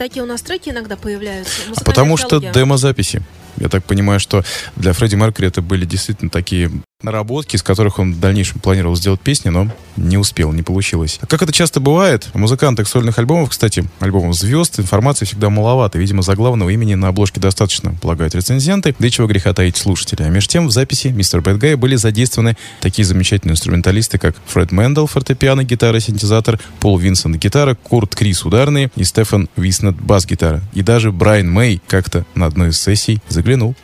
Такие 0.00 0.22
у 0.22 0.26
нас 0.26 0.40
треки 0.40 0.70
иногда 0.70 0.96
появляются. 0.96 1.60
А 1.76 1.84
потому 1.84 2.16
что 2.16 2.36
археология. 2.36 2.52
демозаписи. 2.54 3.22
Я 3.58 3.68
так 3.68 3.84
понимаю, 3.84 4.18
что 4.18 4.42
для 4.76 4.94
Фредди 4.94 5.14
Меркьюри 5.14 5.48
это 5.48 5.60
были 5.60 5.84
действительно 5.84 6.30
такие 6.30 6.70
наработки, 7.02 7.56
из 7.56 7.62
которых 7.62 7.98
он 7.98 8.14
в 8.14 8.20
дальнейшем 8.20 8.60
планировал 8.60 8.96
сделать 8.96 9.20
песни, 9.20 9.48
но 9.48 9.68
не 9.96 10.18
успел, 10.18 10.52
не 10.52 10.62
получилось. 10.62 11.18
Как 11.28 11.42
это 11.42 11.52
часто 11.52 11.80
бывает, 11.80 12.28
у 12.34 12.38
музыкантов 12.38 12.88
сольных 12.88 13.18
альбомов, 13.18 13.50
кстати, 13.50 13.84
альбомов 14.00 14.34
звезд, 14.34 14.80
информации 14.80 15.24
всегда 15.24 15.50
маловато. 15.50 15.98
Видимо, 15.98 16.22
заглавного 16.22 16.70
имени 16.70 16.94
на 16.94 17.08
обложке 17.08 17.40
достаточно, 17.40 17.94
полагают 18.00 18.34
рецензенты, 18.34 18.94
да 18.98 19.06
и 19.06 19.10
чего 19.10 19.26
греха 19.26 19.52
таить 19.52 19.76
слушатели. 19.76 20.22
А 20.22 20.28
между 20.28 20.50
тем 20.50 20.66
в 20.66 20.70
записи 20.70 21.08
«Mr. 21.08 21.40
Bad 21.40 21.58
Guy» 21.58 21.74
были 21.74 21.96
задействованы 21.96 22.56
такие 22.80 23.04
замечательные 23.04 23.54
инструменталисты, 23.54 24.18
как 24.18 24.36
Фред 24.46 24.72
Мэндл, 24.72 25.06
фортепиано, 25.06 25.64
гитара, 25.64 26.00
синтезатор, 26.00 26.58
Пол 26.80 26.98
Винсент, 26.98 27.36
гитара, 27.36 27.74
Курт 27.74 28.14
Кресс, 28.14 28.44
ударные 28.44 28.90
и 28.96 29.04
Стефан 29.04 29.48
Висснет, 29.56 29.96
бас-гитара. 29.96 30.62
И 30.72 30.82
даже 30.82 31.12
Брайан 31.12 31.50
Мэй 31.50 31.80
как-то 31.86 32.24
на 32.34 32.46
одной 32.46 32.70
из 32.70 32.80
сессий 32.80 33.20
заглянул. 33.28 33.74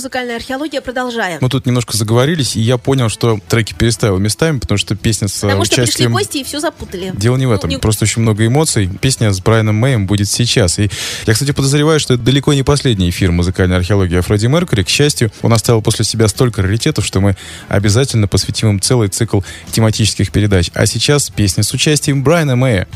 Музыкальная 0.00 0.36
археология. 0.36 0.80
Продолжаем. 0.80 1.38
Мы 1.42 1.50
тут 1.50 1.66
немножко 1.66 1.94
заговорились, 1.94 2.56
и 2.56 2.60
я 2.60 2.78
понял, 2.78 3.10
что 3.10 3.38
треки 3.50 3.74
переставил 3.74 4.16
местами, 4.18 4.58
потому 4.58 4.78
что 4.78 4.96
песня 4.96 5.28
с 5.28 5.32
Потому 5.42 5.66
что 5.66 5.76
пришли 5.76 5.84
участием... 6.06 6.12
гости 6.12 6.38
и 6.38 6.44
все 6.44 6.58
запутали. 6.58 7.12
Дело 7.14 7.36
не 7.36 7.44
в 7.44 7.50
Ну, 7.50 7.54
этом, 7.54 7.68
не- 7.68 7.76
просто 7.76 8.04
очень 8.06 8.22
много 8.22 8.46
эмоций. 8.46 8.88
Песня 9.02 9.30
с 9.30 9.40
Брайаном 9.40 9.76
Мэем 9.76 10.06
будет 10.06 10.30
сейчас. 10.30 10.78
И 10.78 10.90
я, 11.26 11.32
кстати, 11.34 11.52
подозреваю, 11.52 12.00
что 12.00 12.14
это 12.14 12.22
далеко 12.22 12.54
не 12.54 12.62
последний 12.62 13.10
эфир 13.10 13.30
музыкальной 13.30 13.76
археологии 13.76 14.16
о 14.16 14.22
Фредди 14.22 14.46
Меркьюри. 14.46 14.84
К 14.84 14.88
счастью, 14.88 15.30
он 15.42 15.52
оставил 15.52 15.82
после 15.82 16.06
себя 16.06 16.28
столько 16.28 16.62
раритетов, 16.62 17.04
что 17.04 17.20
мы 17.20 17.36
обязательно 17.68 18.26
посвятим 18.26 18.70
им 18.70 18.80
целый 18.80 19.08
цикл 19.08 19.42
тематических 19.70 20.32
передач. 20.32 20.70
А 20.72 20.86
сейчас 20.86 21.28
песня 21.28 21.62
с 21.62 21.74
участием 21.74 22.22
Брайана 22.24 22.56
Мэя. 22.56 22.88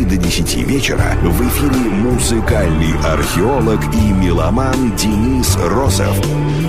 9 0.00 0.08
до 0.08 0.16
10 0.16 0.56
вечера 0.66 1.14
в 1.22 1.48
эфире 1.48 1.90
музыкальный 1.90 2.94
археолог 3.04 3.80
и 3.94 4.12
меломан 4.12 4.94
Денис 4.96 5.56
Розов. 5.56 6.16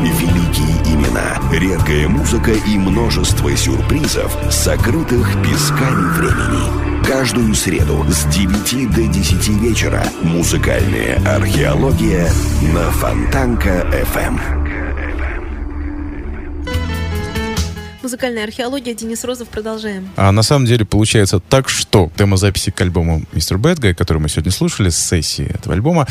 Великие 0.01 0.93
имена, 0.93 1.39
редкая 1.51 2.07
музыка 2.07 2.51
и 2.51 2.77
множество 2.77 3.55
сюрпризов, 3.55 4.35
сокрытых 4.49 5.41
песками 5.43 6.13
времени. 6.17 7.05
Каждую 7.05 7.53
среду 7.55 8.05
с 8.09 8.25
9 8.25 8.91
до 8.93 9.07
10 9.07 9.47
вечера 9.61 10.03
музыкальная 10.23 11.21
археология 11.25 12.29
на 12.73 12.91
Фонтанка 12.91 13.87
Музыкальная 18.21 18.43
археология. 18.43 18.93
Денис 18.93 19.23
Розов. 19.23 19.47
Продолжаем. 19.47 20.07
А 20.15 20.31
на 20.31 20.43
самом 20.43 20.67
деле 20.67 20.85
получается 20.85 21.39
так, 21.39 21.69
что 21.69 22.11
демозаписи 22.15 22.69
к 22.69 22.79
альбому 22.79 23.23
Мистер 23.33 23.57
Бэтгай, 23.57 23.95
который 23.95 24.19
мы 24.19 24.29
сегодня 24.29 24.51
слушали, 24.51 24.89
с 24.89 24.97
сессии 24.97 25.49
этого 25.51 25.73
альбома, 25.73 26.05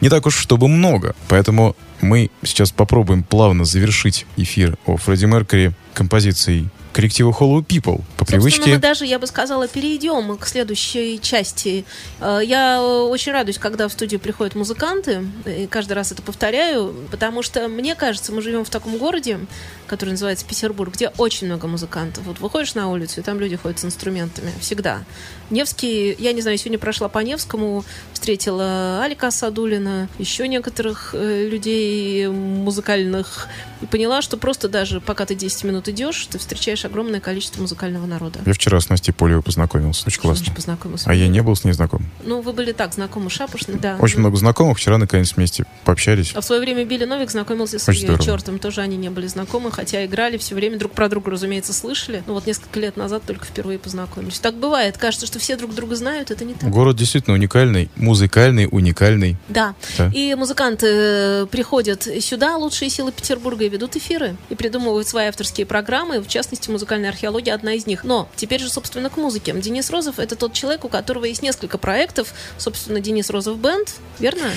не 0.00 0.08
так 0.08 0.26
уж 0.26 0.36
чтобы 0.36 0.68
много. 0.68 1.16
Поэтому 1.26 1.74
мы 2.02 2.30
сейчас 2.44 2.70
попробуем 2.70 3.24
плавно 3.24 3.64
завершить 3.64 4.26
эфир 4.36 4.76
о 4.86 4.96
Фредди 4.96 5.24
Меркьюри 5.24 5.72
композицией 5.92 6.68
коллектива 6.92 7.30
Hollow 7.30 7.64
People. 7.64 8.02
По 8.16 8.24
привычке... 8.24 8.70
мы 8.70 8.78
даже, 8.78 9.06
я 9.06 9.18
бы 9.18 9.26
сказала, 9.26 9.68
перейдем 9.68 10.36
к 10.36 10.46
следующей 10.46 11.20
части. 11.20 11.84
Э, 12.20 12.40
Я 12.42 12.78
э, 12.78 12.80
очень 12.80 13.32
радуюсь, 13.32 13.58
когда 13.58 13.88
в 13.88 13.92
студию 13.92 14.20
приходят 14.20 14.54
музыканты, 14.54 15.24
и 15.46 15.66
каждый 15.66 15.92
раз 15.94 16.12
это 16.12 16.22
повторяю, 16.22 16.94
потому 17.10 17.42
что, 17.42 17.68
мне 17.68 17.94
кажется, 17.94 18.32
мы 18.32 18.42
живем 18.42 18.64
в 18.64 18.70
таком 18.70 18.98
городе, 18.98 19.40
который 19.86 20.10
называется 20.10 20.44
Петербург, 20.46 20.94
где 20.94 21.08
очень 21.18 21.46
много 21.46 21.66
музыкантов. 21.66 22.24
Вот 22.24 22.40
выходишь 22.40 22.74
на 22.74 22.90
улицу, 22.90 23.20
и 23.20 23.22
там 23.22 23.40
люди 23.40 23.56
ходят 23.56 23.78
с 23.78 23.84
инструментами. 23.84 24.52
Всегда. 24.60 25.02
Невский, 25.50 26.14
я 26.18 26.32
не 26.32 26.42
знаю, 26.42 26.58
сегодня 26.58 26.78
прошла 26.78 27.08
по 27.08 27.18
Невскому, 27.18 27.84
встретила 28.12 29.02
Алика 29.02 29.30
Садулина, 29.30 30.08
еще 30.18 30.46
некоторых 30.46 31.14
э, 31.14 31.48
людей 31.48 32.28
музыкальных, 32.28 33.48
и 33.80 33.86
поняла, 33.86 34.22
что 34.22 34.36
просто 34.36 34.68
даже 34.68 35.00
пока 35.00 35.26
ты 35.26 35.34
10 35.34 35.64
минут 35.64 35.88
идешь, 35.88 36.26
ты 36.30 36.38
встречаешь 36.38 36.79
огромное 36.84 37.20
количество 37.20 37.60
музыкального 37.60 38.06
народа. 38.06 38.40
Я 38.46 38.52
вчера 38.52 38.80
с 38.80 38.88
Настей 38.88 39.12
Полевой 39.12 39.42
познакомился. 39.42 40.04
Очень 40.06 40.20
классно. 40.20 40.42
Очень 40.44 40.54
познакомился. 40.54 41.10
А 41.10 41.14
я 41.14 41.28
не 41.28 41.42
был 41.42 41.56
с 41.56 41.64
ней 41.64 41.72
знаком. 41.72 42.04
Ну, 42.24 42.40
вы 42.40 42.52
были 42.52 42.72
так, 42.72 42.94
знакомы 42.94 43.30
шапошно, 43.30 43.74
да. 43.78 43.96
Очень 44.00 44.20
много 44.20 44.36
знакомых. 44.36 44.78
Вчера, 44.78 44.98
наконец, 44.98 45.34
вместе 45.34 45.64
пообщались. 45.84 46.32
А 46.34 46.40
в 46.40 46.44
свое 46.44 46.60
время 46.60 46.84
Билли 46.84 47.04
Новик 47.04 47.30
знакомился 47.30 47.78
с 47.78 47.88
Очень 47.88 48.02
здорово. 48.02 48.24
Чертом. 48.24 48.58
Тоже 48.58 48.80
они 48.80 48.96
не 48.96 49.10
были 49.10 49.26
знакомы, 49.26 49.70
хотя 49.72 50.04
играли 50.04 50.36
все 50.38 50.54
время 50.54 50.78
друг 50.78 50.92
про 50.92 51.08
друга, 51.08 51.30
разумеется, 51.30 51.72
слышали. 51.72 52.22
Но 52.26 52.34
вот 52.34 52.46
несколько 52.46 52.78
лет 52.80 52.96
назад 52.96 53.22
только 53.26 53.44
впервые 53.44 53.78
познакомились. 53.78 54.38
Так 54.38 54.54
бывает. 54.56 54.98
Кажется, 54.98 55.26
что 55.26 55.38
все 55.38 55.56
друг 55.56 55.74
друга 55.74 55.96
знают, 55.96 56.30
это 56.30 56.44
не 56.44 56.54
так. 56.54 56.70
Город 56.70 56.96
действительно 56.96 57.34
уникальный, 57.34 57.90
музыкальный, 57.96 58.68
уникальный. 58.70 59.36
Да. 59.48 59.74
Да. 59.98 60.10
И 60.14 60.34
музыканты 60.34 60.86
э, 60.86 61.46
приходят 61.50 62.06
сюда, 62.20 62.56
лучшие 62.56 62.90
силы 62.90 63.12
Петербурга, 63.12 63.64
и 63.64 63.68
ведут 63.68 63.96
эфиры, 63.96 64.36
и 64.48 64.54
придумывают 64.54 65.08
свои 65.08 65.26
авторские 65.26 65.66
программы, 65.66 66.20
в 66.20 66.28
частности, 66.28 66.69
музыкальная 66.70 67.10
археология 67.10 67.54
одна 67.54 67.74
из 67.74 67.86
них. 67.86 68.04
Но 68.04 68.28
теперь 68.36 68.60
же, 68.60 68.68
собственно, 68.68 69.10
к 69.10 69.16
музыке. 69.16 69.52
Денис 69.52 69.90
Розов— 69.90 70.18
это 70.18 70.36
тот 70.36 70.52
человек, 70.52 70.84
у 70.84 70.88
которого 70.88 71.24
есть 71.24 71.42
несколько 71.42 71.78
проектов. 71.78 72.32
Собственно, 72.58 73.00
Денис 73.00 73.30
Розов 73.30 73.58
Бенд, 73.58 73.94
верно? 74.18 74.50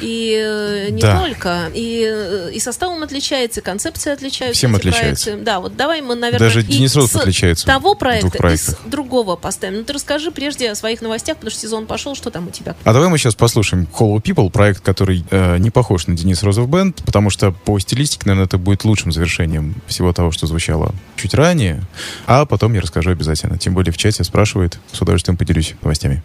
И 0.00 0.34
э, 0.36 0.90
не 0.90 1.00
Да. 1.00 1.20
только. 1.20 1.70
И, 1.72 2.04
э, 2.06 2.50
и 2.52 2.58
составом 2.58 3.02
отличается, 3.02 3.60
и 3.60 3.62
концепция 3.62 4.12
отличается. 4.14 4.58
Всем 4.58 4.74
отличается. 4.74 5.26
проекты. 5.26 5.44
Да, 5.44 5.60
вот 5.60 5.76
давай 5.76 6.02
мы, 6.02 6.14
наверное, 6.14 6.48
Даже 6.48 6.62
Денис 6.62 6.94
Розов 6.94 7.16
отличается 7.16 7.64
того 7.64 7.94
проекта 7.94 8.48
и 8.48 8.56
с 8.56 8.76
другого 8.86 9.36
поставим. 9.36 9.78
Ну, 9.78 9.84
ты 9.84 9.92
расскажи 9.92 10.30
прежде 10.30 10.70
о 10.70 10.74
своих 10.74 11.00
новостях, 11.00 11.36
потому 11.36 11.50
что 11.50 11.60
сезон 11.60 11.86
пошел, 11.86 12.14
что 12.14 12.30
там 12.30 12.48
у 12.48 12.50
тебя? 12.50 12.74
А 12.84 12.92
давай 12.92 13.08
мы 13.08 13.18
сейчас 13.18 13.34
послушаем 13.34 13.88
Hollow 13.98 14.20
People, 14.20 14.50
проект, 14.50 14.82
который 14.82 15.24
э, 15.30 15.58
не 15.58 15.70
похож 15.70 16.06
на 16.06 16.16
Денис 16.16 16.42
Розов 16.42 16.68
Бенд, 16.68 17.02
потому 17.04 17.30
что 17.30 17.52
по 17.52 17.78
стилистике, 17.78 18.22
наверное, 18.26 18.46
это 18.46 18.58
будет 18.58 18.84
лучшим 18.84 19.12
завершением 19.12 19.74
всего 19.86 20.12
того, 20.12 20.32
что 20.32 20.46
звучало 20.46 20.94
чуть 21.16 21.34
ранее. 21.44 21.82
А 22.26 22.46
потом 22.46 22.72
я 22.72 22.80
расскажу 22.80 23.10
обязательно. 23.10 23.58
Тем 23.58 23.74
более 23.74 23.92
в 23.92 23.98
чате 23.98 24.24
спрашивают. 24.24 24.78
С 24.92 25.00
удовольствием 25.00 25.36
поделюсь 25.36 25.74
новостями. 25.82 26.22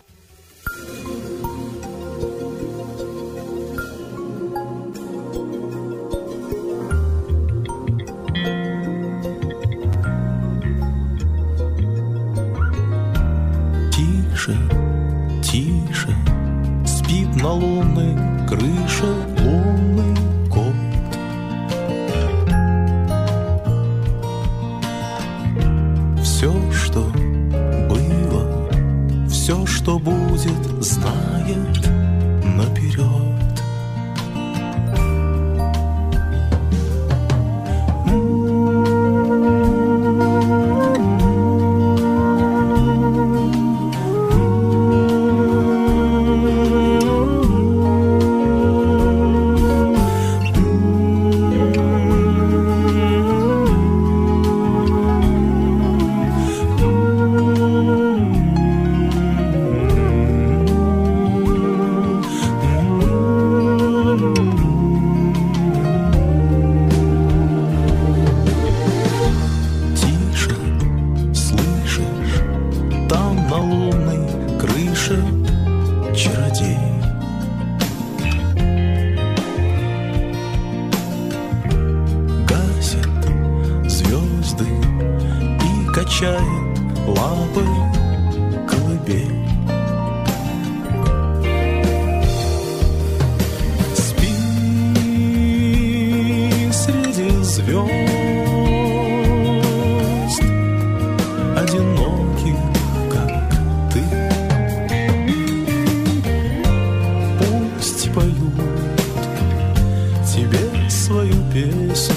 свою 111.69 111.69
песню 111.69 112.15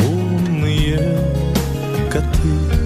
лунные 0.00 0.98
коты. 2.10 2.81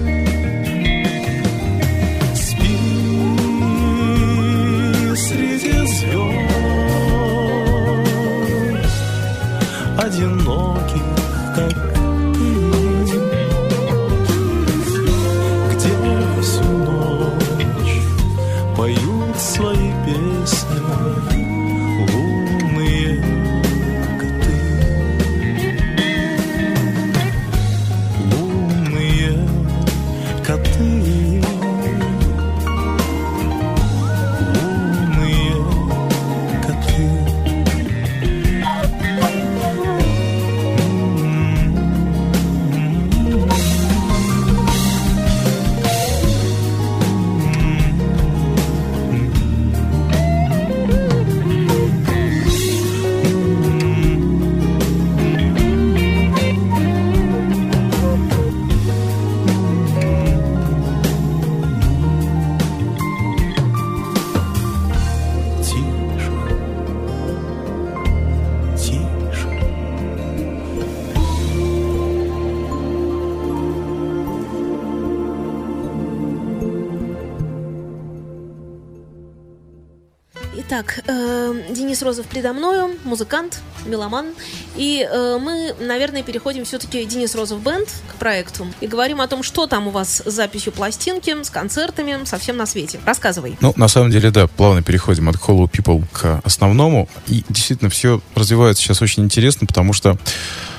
Денис 81.98 82.06
Розов 82.06 82.26
предо 82.26 82.52
мною, 82.52 82.96
музыкант, 83.02 83.58
меломан. 83.84 84.32
И 84.76 85.02
э, 85.02 85.38
мы, 85.40 85.74
наверное, 85.80 86.22
переходим 86.22 86.64
все-таки 86.64 87.04
Денис 87.04 87.34
Розов 87.34 87.60
Бенд 87.60 87.88
проекту. 88.18 88.66
И 88.80 88.86
говорим 88.86 89.20
о 89.20 89.28
том, 89.28 89.42
что 89.42 89.66
там 89.66 89.86
у 89.88 89.90
вас 89.90 90.22
с 90.24 90.30
записью 90.30 90.72
пластинки, 90.72 91.34
с 91.42 91.50
концертами, 91.50 92.24
совсем 92.24 92.56
на 92.56 92.66
свете. 92.66 93.00
Рассказывай. 93.04 93.56
Ну, 93.60 93.72
на 93.76 93.88
самом 93.88 94.10
деле, 94.10 94.30
да, 94.30 94.46
плавно 94.46 94.82
переходим 94.82 95.28
от 95.28 95.36
Hollow 95.36 95.70
People 95.70 96.04
к 96.12 96.40
основному. 96.44 97.08
И 97.26 97.44
действительно, 97.48 97.90
все 97.90 98.20
развивается 98.34 98.82
сейчас 98.82 99.02
очень 99.02 99.24
интересно, 99.24 99.66
потому 99.66 99.92
что 99.92 100.18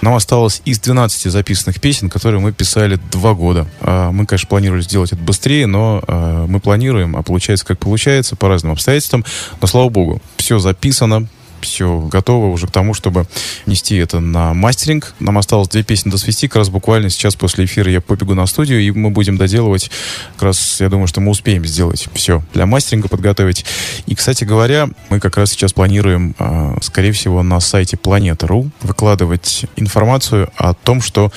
нам 0.01 0.13
осталось 0.13 0.61
из 0.65 0.79
12 0.79 1.31
записанных 1.31 1.81
песен, 1.81 2.09
которые 2.09 2.39
мы 2.39 2.53
писали 2.53 2.99
два 3.11 3.33
года. 3.33 3.67
А, 3.81 4.11
Мы, 4.11 4.25
конечно, 4.25 4.47
планировали 4.47 4.81
сделать 4.81 5.11
это 5.11 5.21
быстрее, 5.21 5.67
но 5.67 6.03
а, 6.07 6.45
мы 6.47 6.59
планируем, 6.59 7.15
а 7.15 7.23
получается, 7.23 7.65
как 7.65 7.79
получается, 7.79 8.35
по 8.35 8.47
разным 8.47 8.71
обстоятельствам. 8.71 9.25
Но, 9.61 9.67
слава 9.67 9.89
богу, 9.89 10.21
все 10.37 10.59
записано, 10.59 11.27
все 11.61 11.99
готово 11.99 12.47
уже 12.47 12.67
к 12.67 12.71
тому, 12.71 12.93
чтобы 12.93 13.25
нести 13.65 13.95
это 13.97 14.19
на 14.19 14.53
мастеринг. 14.53 15.13
Нам 15.19 15.37
осталось 15.37 15.69
две 15.69 15.83
песни 15.83 16.09
досвести. 16.09 16.47
Как 16.47 16.57
раз 16.57 16.69
буквально 16.69 17.09
сейчас 17.09 17.35
после 17.35 17.65
эфира 17.65 17.91
я 17.91 18.01
побегу 18.01 18.33
на 18.33 18.45
студию, 18.45 18.81
и 18.81 18.91
мы 18.91 19.09
будем 19.09 19.37
доделывать. 19.37 19.91
Как 20.35 20.43
раз 20.43 20.79
я 20.81 20.89
думаю, 20.89 21.07
что 21.07 21.21
мы 21.21 21.31
успеем 21.31 21.65
сделать 21.65 22.07
все 22.13 22.43
для 22.53 22.65
мастеринга 22.65 23.07
подготовить. 23.07 23.65
И, 24.05 24.15
кстати 24.15 24.43
говоря, 24.43 24.89
мы 25.09 25.19
как 25.19 25.37
раз 25.37 25.51
сейчас 25.51 25.73
планируем, 25.73 26.35
а, 26.39 26.77
скорее 26.81 27.11
всего, 27.11 27.43
на 27.43 27.59
сайте 27.59 27.97
Planeta.ru 27.97 28.69
выкладывать 28.81 29.65
информацию 29.75 30.49
о 30.57 30.73
том, 30.73 31.01
что 31.01 31.31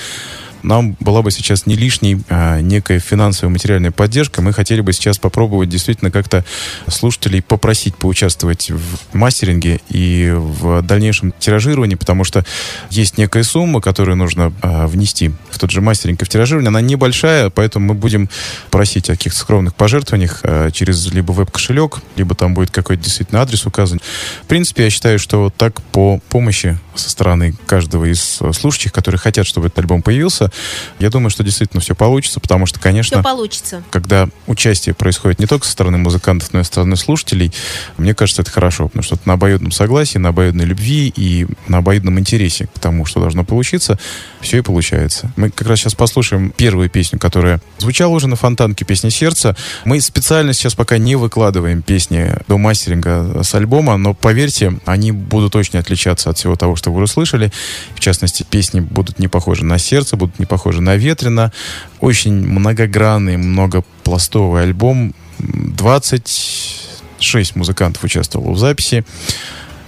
нам 0.63 0.95
была 0.99 1.21
бы 1.21 1.31
сейчас 1.31 1.65
не 1.65 1.75
лишней 1.75 2.21
а, 2.29 2.59
некая 2.61 2.99
финансовая 2.99 3.51
материальная 3.51 3.91
поддержка. 3.91 4.41
Мы 4.41 4.53
хотели 4.53 4.81
бы 4.81 4.93
сейчас 4.93 5.17
попробовать 5.17 5.69
действительно 5.69 6.11
как-то 6.11 6.43
слушателей 6.87 7.41
попросить 7.41 7.95
поучаствовать 7.95 8.71
в 8.71 9.15
мастеринге 9.15 9.81
и 9.89 10.31
в 10.33 10.81
дальнейшем 10.81 11.33
тиражировании, 11.37 11.95
потому 11.95 12.23
что 12.23 12.45
есть 12.89 13.17
некая 13.17 13.43
сумма, 13.43 13.81
которую 13.81 14.17
нужно 14.17 14.53
а, 14.61 14.87
внести 14.87 15.31
в 15.49 15.59
тот 15.59 15.71
же 15.71 15.81
мастеринг 15.81 16.21
и 16.21 16.25
в 16.25 16.29
тиражирование. 16.29 16.69
Она 16.69 16.81
небольшая, 16.81 17.49
поэтому 17.49 17.87
мы 17.87 17.93
будем 17.93 18.29
просить 18.71 19.09
о 19.09 19.13
каких-то 19.13 19.39
скромных 19.39 19.75
пожертвованиях 19.75 20.39
а, 20.43 20.71
через 20.71 21.11
либо 21.11 21.31
веб-кошелек, 21.31 21.99
либо 22.15 22.35
там 22.35 22.53
будет 22.53 22.71
какой-то 22.71 23.03
действительно 23.03 23.41
адрес 23.41 23.65
указан. 23.65 23.99
В 24.43 24.47
принципе, 24.47 24.85
я 24.85 24.89
считаю, 24.89 25.19
что 25.19 25.43
вот 25.43 25.55
так 25.55 25.81
по 25.81 26.19
помощи 26.29 26.77
со 26.95 27.09
стороны 27.09 27.53
каждого 27.65 28.05
из 28.05 28.37
э, 28.41 28.53
слушателей, 28.53 28.91
которые 28.91 29.19
хотят, 29.19 29.45
чтобы 29.45 29.67
этот 29.67 29.79
альбом 29.79 30.01
появился, 30.01 30.51
я 30.99 31.09
думаю, 31.09 31.29
что 31.29 31.43
действительно 31.43 31.81
все 31.81 31.95
получится, 31.95 32.39
потому 32.39 32.65
что, 32.65 32.79
конечно, 32.79 33.17
Все 33.17 33.23
получится. 33.23 33.83
когда 33.89 34.29
участие 34.47 34.95
происходит 34.95 35.39
не 35.39 35.45
только 35.45 35.65
со 35.65 35.71
стороны 35.71 35.97
музыкантов, 35.97 36.53
но 36.53 36.59
и 36.59 36.63
со 36.63 36.67
стороны 36.67 36.95
слушателей, 36.95 37.51
мне 37.97 38.13
кажется, 38.13 38.41
это 38.41 38.51
хорошо, 38.51 38.87
потому 38.87 39.03
что 39.03 39.15
это 39.15 39.27
на 39.27 39.33
обоюдном 39.33 39.71
согласии, 39.71 40.17
на 40.17 40.29
обоюдной 40.29 40.65
любви 40.65 41.11
и 41.15 41.47
на 41.67 41.79
обоюдном 41.79 42.19
интересе 42.19 42.67
к 42.67 42.79
тому, 42.79 43.05
что 43.05 43.19
должно 43.19 43.43
получиться, 43.43 43.99
все 44.41 44.57
и 44.57 44.61
получается. 44.61 45.31
Мы 45.35 45.49
как 45.49 45.67
раз 45.67 45.79
сейчас 45.79 45.95
послушаем 45.95 46.51
первую 46.51 46.89
песню, 46.89 47.19
которая 47.19 47.61
звучала 47.77 48.11
уже 48.11 48.27
на 48.27 48.35
фонтанке, 48.35 48.85
песня 48.85 49.09
«Сердце». 49.09 49.55
Мы 49.85 49.99
специально 50.01 50.53
сейчас 50.53 50.75
пока 50.75 50.97
не 50.97 51.15
выкладываем 51.15 51.81
песни 51.81 52.31
до 52.47 52.57
мастеринга 52.57 53.41
с 53.43 53.53
альбома, 53.55 53.97
но 53.97 54.13
поверьте, 54.13 54.79
они 54.85 55.11
будут 55.11 55.55
очень 55.55 55.79
отличаться 55.79 56.29
от 56.29 56.37
всего 56.37 56.55
того, 56.55 56.75
что 56.75 56.82
вы 56.91 57.03
услышали. 57.03 57.51
В 57.95 57.99
частности, 57.99 58.43
песни 58.43 58.79
будут 58.79 59.19
не 59.19 59.27
похожи 59.27 59.65
на 59.65 59.77
«Сердце», 59.77 60.17
будут 60.17 60.39
не 60.39 60.45
похожи 60.45 60.81
на 60.81 60.95
«Ветрено». 60.95 61.51
Очень 61.99 62.33
многогранный, 62.33 63.37
многопластовый 63.37 64.63
альбом. 64.63 65.13
26 65.39 67.55
музыкантов 67.55 68.03
участвовало 68.03 68.51
в 68.51 68.57
записи. 68.57 69.05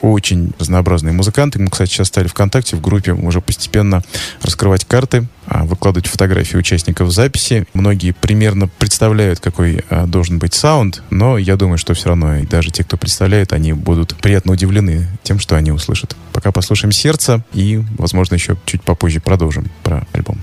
Очень 0.02 0.54
разнообразные 0.60 1.14
музыканты. 1.14 1.60
Мы, 1.60 1.70
кстати, 1.70 1.90
сейчас 1.92 2.08
стали 2.08 2.28
ВКонтакте 2.28 2.76
в 2.76 2.82
группе 2.82 3.14
уже 3.14 3.42
постепенно 3.42 4.04
раскрывать 4.42 4.86
карты, 4.86 5.28
а, 5.48 5.66
выкладывать 5.66 6.08
фотографии 6.08 6.58
участников 6.58 7.12
записи. 7.12 7.66
Многие 7.74 8.12
примерно 8.12 8.68
представляют, 8.68 9.40
какой 9.40 9.84
а, 9.90 10.06
должен 10.06 10.40
быть 10.40 10.54
саунд, 10.54 11.02
но 11.10 11.38
я 11.38 11.56
думаю, 11.56 11.78
что 11.78 11.94
все 11.94 12.10
равно 12.10 12.38
и 12.38 12.46
даже 12.46 12.72
те, 12.72 12.84
кто 12.84 12.98
представляет, 12.98 13.54
они 13.54 13.74
будут 13.74 14.16
приятно 14.18 14.54
удивлены 14.54 15.08
тем, 15.24 15.40
что 15.40 15.56
они 15.56 15.72
услышат. 15.72 16.16
Пока 16.34 16.52
послушаем 16.52 16.92
«Сердце» 16.92 17.44
и, 17.54 17.82
возможно, 17.98 18.36
еще 18.36 18.58
чуть 18.66 18.82
попозже 18.84 19.20
продолжим 19.20 19.72
про 19.84 20.06
альбом. 20.14 20.40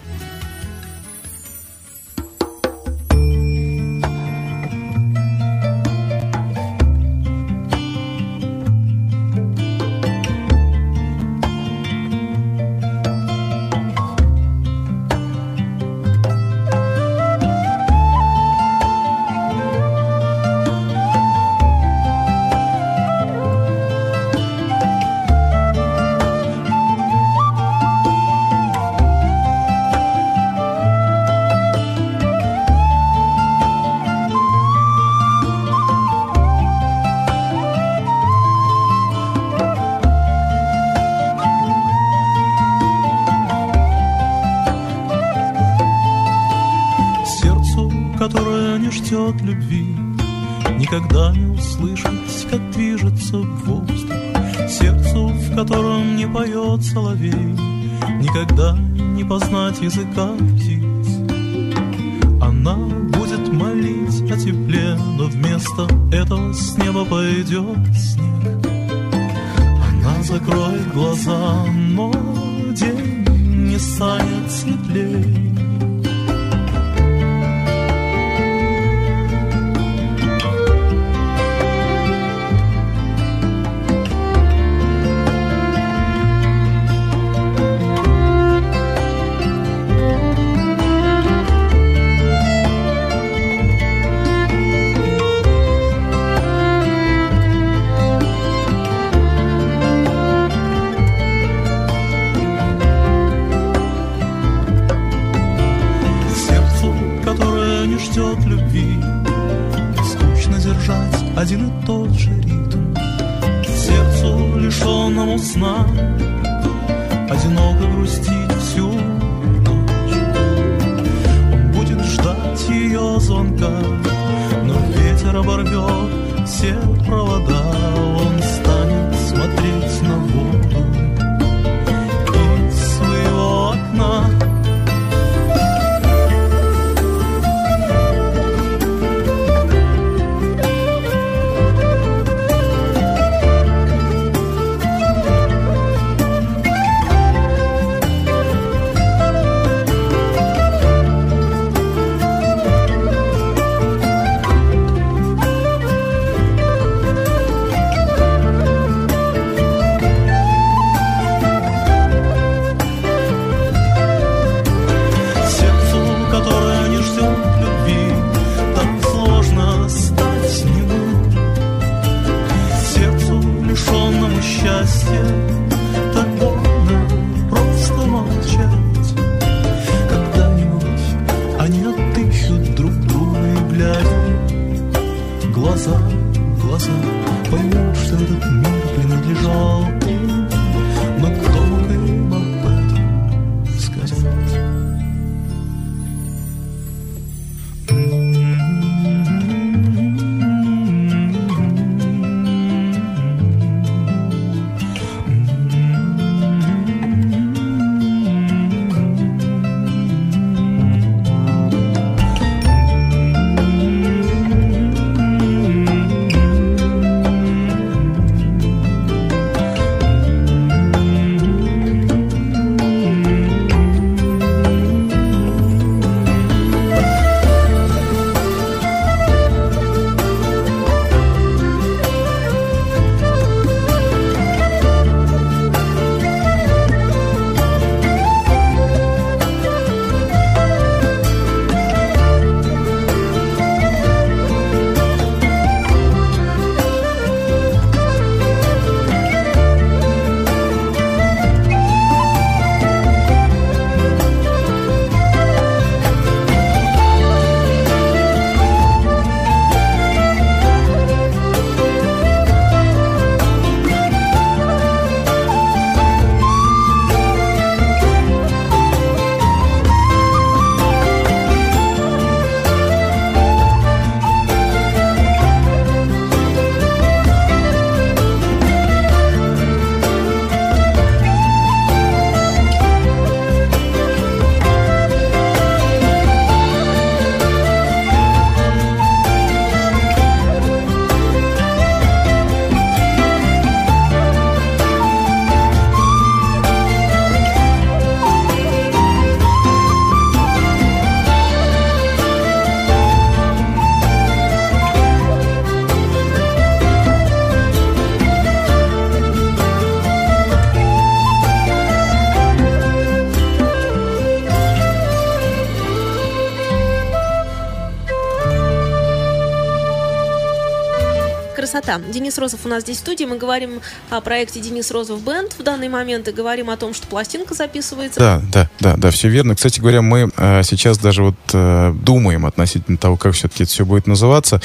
Красота. 321.83 322.13
Денис 322.13 322.39
Розов 322.39 322.61
у 322.65 322.69
нас 322.69 322.83
здесь 322.83 322.97
в 322.97 323.01
студии. 323.01 323.25
Мы 323.25 323.39
говорим 323.39 323.81
о 324.11 324.21
проекте 324.21 324.61
Денис 324.61 324.91
Розов 324.91 325.23
Бенд 325.23 325.53
в 325.59 325.63
данный 325.63 325.89
момент 325.89 326.29
и 326.29 326.33
говорим 326.33 326.71
о 326.71 326.77
том, 326.77 326.95
что 326.95 327.07
пластинка 327.07 327.55
записывается. 327.55 328.19
Да, 328.21 328.43
да, 328.53 328.71
да, 328.81 328.97
да, 328.97 329.11
все 329.11 329.29
верно. 329.29 329.55
Кстати 329.55 329.81
говоря, 329.81 330.03
мы 330.03 330.31
э, 330.37 330.63
сейчас 330.65 330.99
даже 330.99 331.23
вот 331.23 331.37
э, 331.53 331.95
думаем 332.03 332.47
относительно 332.47 332.97
того, 332.97 333.17
как 333.17 333.35
все-таки 333.35 333.65
это 333.65 333.73
все 333.73 333.85
будет 333.85 334.07
называться. 334.07 334.61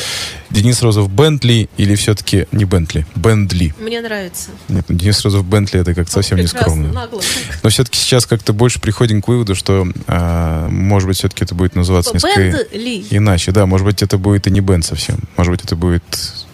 Денис 0.49 0.81
Розов 0.81 1.09
Бентли 1.09 1.69
или 1.77 1.95
все-таки 1.95 2.47
не 2.51 2.65
Бентли, 2.65 3.05
Бендли. 3.15 3.73
Мне 3.79 4.01
нравится. 4.01 4.49
Нет, 4.69 4.85
ну, 4.87 4.95
Денис 4.95 5.23
Розов 5.23 5.45
Бентли 5.45 5.79
это 5.79 5.93
как 5.93 6.09
совсем 6.09 6.37
не 6.37 6.47
скромно. 6.47 6.91
нагло. 6.91 7.21
Но 7.63 7.69
все-таки 7.69 7.97
сейчас 7.97 8.25
как-то 8.25 8.53
больше 8.53 8.79
приходим 8.79 9.21
к 9.21 9.27
выводу, 9.27 9.55
что, 9.55 9.87
э, 10.07 10.67
может 10.69 11.07
быть, 11.07 11.17
все-таки 11.17 11.43
это 11.43 11.55
будет 11.55 11.75
называться 11.75 12.13
несколько 12.13 12.39
Бендли. 12.71 13.05
иначе. 13.09 13.51
Да, 13.51 13.65
может 13.65 13.85
быть, 13.85 14.01
это 14.01 14.17
будет 14.17 14.47
и 14.47 14.51
не 14.51 14.61
бенд 14.61 14.85
совсем. 14.85 15.17
Может 15.35 15.51
быть, 15.51 15.63
это 15.63 15.75
будет 15.75 16.03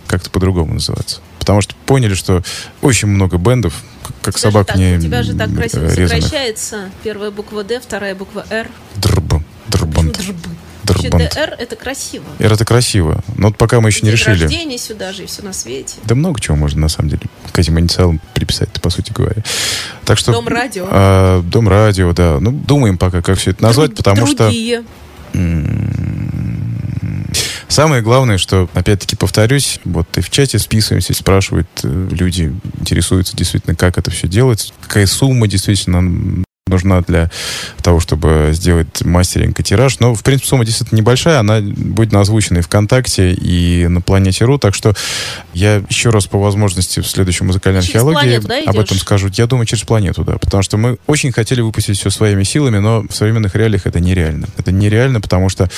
как-то 0.08 0.30
по-другому 0.30 0.74
называться. 0.76 1.22
Потому 1.40 1.62
что 1.62 1.76
поняли, 1.86 2.14
что 2.14 2.42
очень 2.82 3.08
много 3.10 3.38
бендов, 3.38 3.74
как 4.22 4.36
тебя 4.36 4.42
собак 4.52 4.68
так- 4.68 4.78
не 4.78 4.96
У 4.98 5.02
тебя 5.02 5.24
же 5.24 5.34
так 5.36 5.54
красиво 5.54 5.86
резаных. 5.94 6.24
сокращается. 6.24 6.90
Первая 7.04 7.32
буква 7.32 7.64
Д, 7.64 7.80
вторая 7.80 8.16
буква 8.16 8.46
Р. 8.50 8.70
Дрб, 8.96 9.42
дрбанд, 9.68 10.18
Вообще 10.86 11.10
дрбанд. 11.10 11.34
ДР 11.34 11.56
это 11.60 11.76
красиво. 11.78 12.26
И 12.40 12.44
это 12.44 12.66
красиво. 12.66 13.24
Но 13.38 13.48
вот 13.48 13.58
пока 13.58 13.80
мы 13.82 13.90
еще 13.90 14.02
не 14.02 14.08
День 14.12 14.20
решили. 14.20 14.42
рождения 14.44 14.78
сюда 14.78 15.12
же 15.14 15.24
и 15.24 15.26
все 15.26 15.42
на 15.42 15.54
свете. 15.54 15.96
Да 16.04 16.14
много 16.16 16.40
чего 16.42 16.56
можно, 16.58 16.82
на 16.82 16.90
самом 16.90 17.10
деле, 17.10 17.22
к 17.52 17.60
этим 17.60 17.80
инициалам 17.80 18.20
приписать, 18.34 18.70
по 18.82 18.90
сути 18.90 19.12
говоря. 19.14 19.44
Так 20.06 20.18
что... 20.18 20.32
Дом 20.34 20.48
радио. 20.48 20.86
а, 20.90 21.42
дом 21.42 21.68
радио, 21.70 22.12
да. 22.14 22.38
Ну, 22.42 22.52
думаем 22.52 22.98
пока, 22.98 23.22
как 23.22 23.38
все 23.38 23.52
это 23.52 23.64
назвать, 23.64 23.92
Друг- 23.94 23.98
потому 24.06 24.28
что... 24.28 24.44
другие. 24.46 24.84
Самое 27.74 28.04
главное, 28.04 28.38
что, 28.38 28.70
опять-таки, 28.76 29.16
повторюсь, 29.16 29.80
вот 29.84 30.08
и 30.16 30.22
в 30.22 30.30
чате 30.30 30.60
списываемся, 30.60 31.16
спрашивают 31.16 31.68
э, 31.82 32.08
люди, 32.12 32.54
интересуются 32.80 33.36
действительно, 33.36 33.76
как 33.76 33.98
это 33.98 34.12
все 34.12 34.28
делать, 34.28 34.72
какая 34.80 35.08
сумма 35.08 35.48
действительно 35.48 36.44
нужна 36.68 37.02
для 37.02 37.30
того, 37.82 38.00
чтобы 38.00 38.52
сделать 38.54 39.04
мастеринг 39.04 39.60
и 39.60 39.64
тираж. 39.64 40.00
Но, 40.00 40.16
в 40.16 40.24
принципе, 40.24 40.48
сумма 40.48 40.66
действительно 40.66 41.00
небольшая, 41.00 41.40
она 41.40 41.60
будет 41.62 42.14
озвучена 42.14 42.60
и 42.60 42.62
ВКонтакте, 42.62 43.34
и 43.34 43.88
на 43.88 44.02
Планете.ру, 44.02 44.58
так 44.58 44.74
что 44.74 44.94
я 45.54 45.84
еще 45.90 46.10
раз 46.10 46.26
по 46.26 46.40
возможности 46.40 47.02
в 47.02 47.08
следующей 47.08 47.44
музыкальной 47.44 47.82
Через 47.82 47.96
археологии 47.96 48.40
планету, 48.40 48.48
да, 48.48 48.60
об 48.66 48.80
этом 48.80 48.98
скажу. 48.98 49.30
Я 49.34 49.46
думаю, 49.46 49.66
через 49.66 49.84
планету, 49.84 50.24
да, 50.24 50.38
потому 50.38 50.64
что 50.64 50.78
мы 50.78 50.98
очень 51.06 51.34
хотели 51.34 51.60
выпустить 51.60 52.00
все 52.00 52.10
своими 52.10 52.44
силами, 52.44 52.78
но 52.78 53.02
в 53.02 53.14
современных 53.14 53.56
реалиях 53.56 53.86
это 53.86 54.00
нереально. 54.00 54.48
Это 54.58 54.72
нереально, 54.72 55.20
потому 55.20 55.50
что 55.50 55.70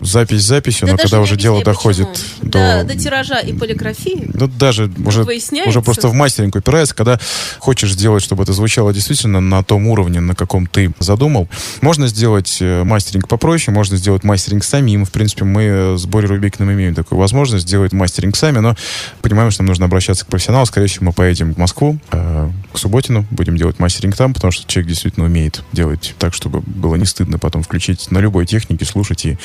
запись 0.00 0.42
записью, 0.42 0.86
Да 0.86 0.94
но 0.94 0.98
когда 0.98 1.20
уже 1.20 1.36
дело 1.36 1.62
доходит 1.62 2.08
до... 2.42 2.82
до, 2.82 2.84
до 2.84 2.98
тиража 2.98 3.38
и 3.38 3.52
полиграфии. 3.52 4.28
Ну, 4.34 4.48
даже 4.48 4.90
уже, 5.04 5.24
уже 5.66 5.82
просто 5.82 6.08
в 6.08 6.14
мастеринг 6.14 6.56
упирается, 6.56 6.96
когда 6.96 7.20
хочешь 7.60 7.92
сделать, 7.92 8.24
чтобы 8.24 8.42
это 8.42 8.52
звучало 8.52 8.92
действительно 8.92 9.40
на 9.40 9.62
том 9.62 9.86
уровне, 9.86 10.20
на 10.32 10.34
каком 10.34 10.66
ты 10.66 10.92
задумал. 10.98 11.46
Можно 11.82 12.06
сделать 12.06 12.56
э, 12.60 12.84
мастеринг 12.84 13.28
попроще, 13.28 13.74
можно 13.74 13.98
сделать 13.98 14.24
мастеринг 14.24 14.64
самим. 14.64 15.04
В 15.04 15.12
принципе, 15.12 15.44
мы 15.44 15.62
э, 15.62 15.96
с 15.98 16.06
Борей 16.06 16.28
Рубикиным 16.28 16.72
имеем 16.72 16.94
такую 16.94 17.18
возможность 17.18 17.66
сделать 17.66 17.92
мастеринг 17.92 18.34
сами, 18.34 18.60
но 18.60 18.74
понимаем, 19.20 19.50
что 19.50 19.62
нам 19.62 19.68
нужно 19.68 19.84
обращаться 19.84 20.24
к 20.24 20.28
профессионалу. 20.28 20.64
Скорее 20.64 20.86
всего, 20.86 21.06
мы 21.06 21.12
поедем 21.12 21.52
в 21.52 21.58
Москву, 21.58 21.98
э, 22.12 22.50
к 22.72 22.78
Субботину, 22.78 23.26
будем 23.30 23.58
делать 23.58 23.78
мастеринг 23.78 24.16
там, 24.16 24.32
потому 24.32 24.52
что 24.52 24.66
человек 24.66 24.88
действительно 24.88 25.26
умеет 25.26 25.62
делать 25.72 26.14
так, 26.18 26.32
чтобы 26.32 26.60
было 26.60 26.94
не 26.96 27.04
стыдно 27.04 27.38
потом 27.38 27.62
включить 27.62 28.10
на 28.10 28.18
любой 28.18 28.46
технике, 28.46 28.86
слушать 28.86 29.26
и 29.26 29.36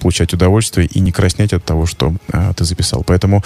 получать 0.00 0.32
удовольствие, 0.34 0.88
и 0.88 0.98
не 0.98 1.12
краснеть 1.12 1.52
от 1.52 1.64
того, 1.64 1.86
что 1.86 2.14
ты 2.56 2.64
записал. 2.64 3.04
Поэтому 3.04 3.44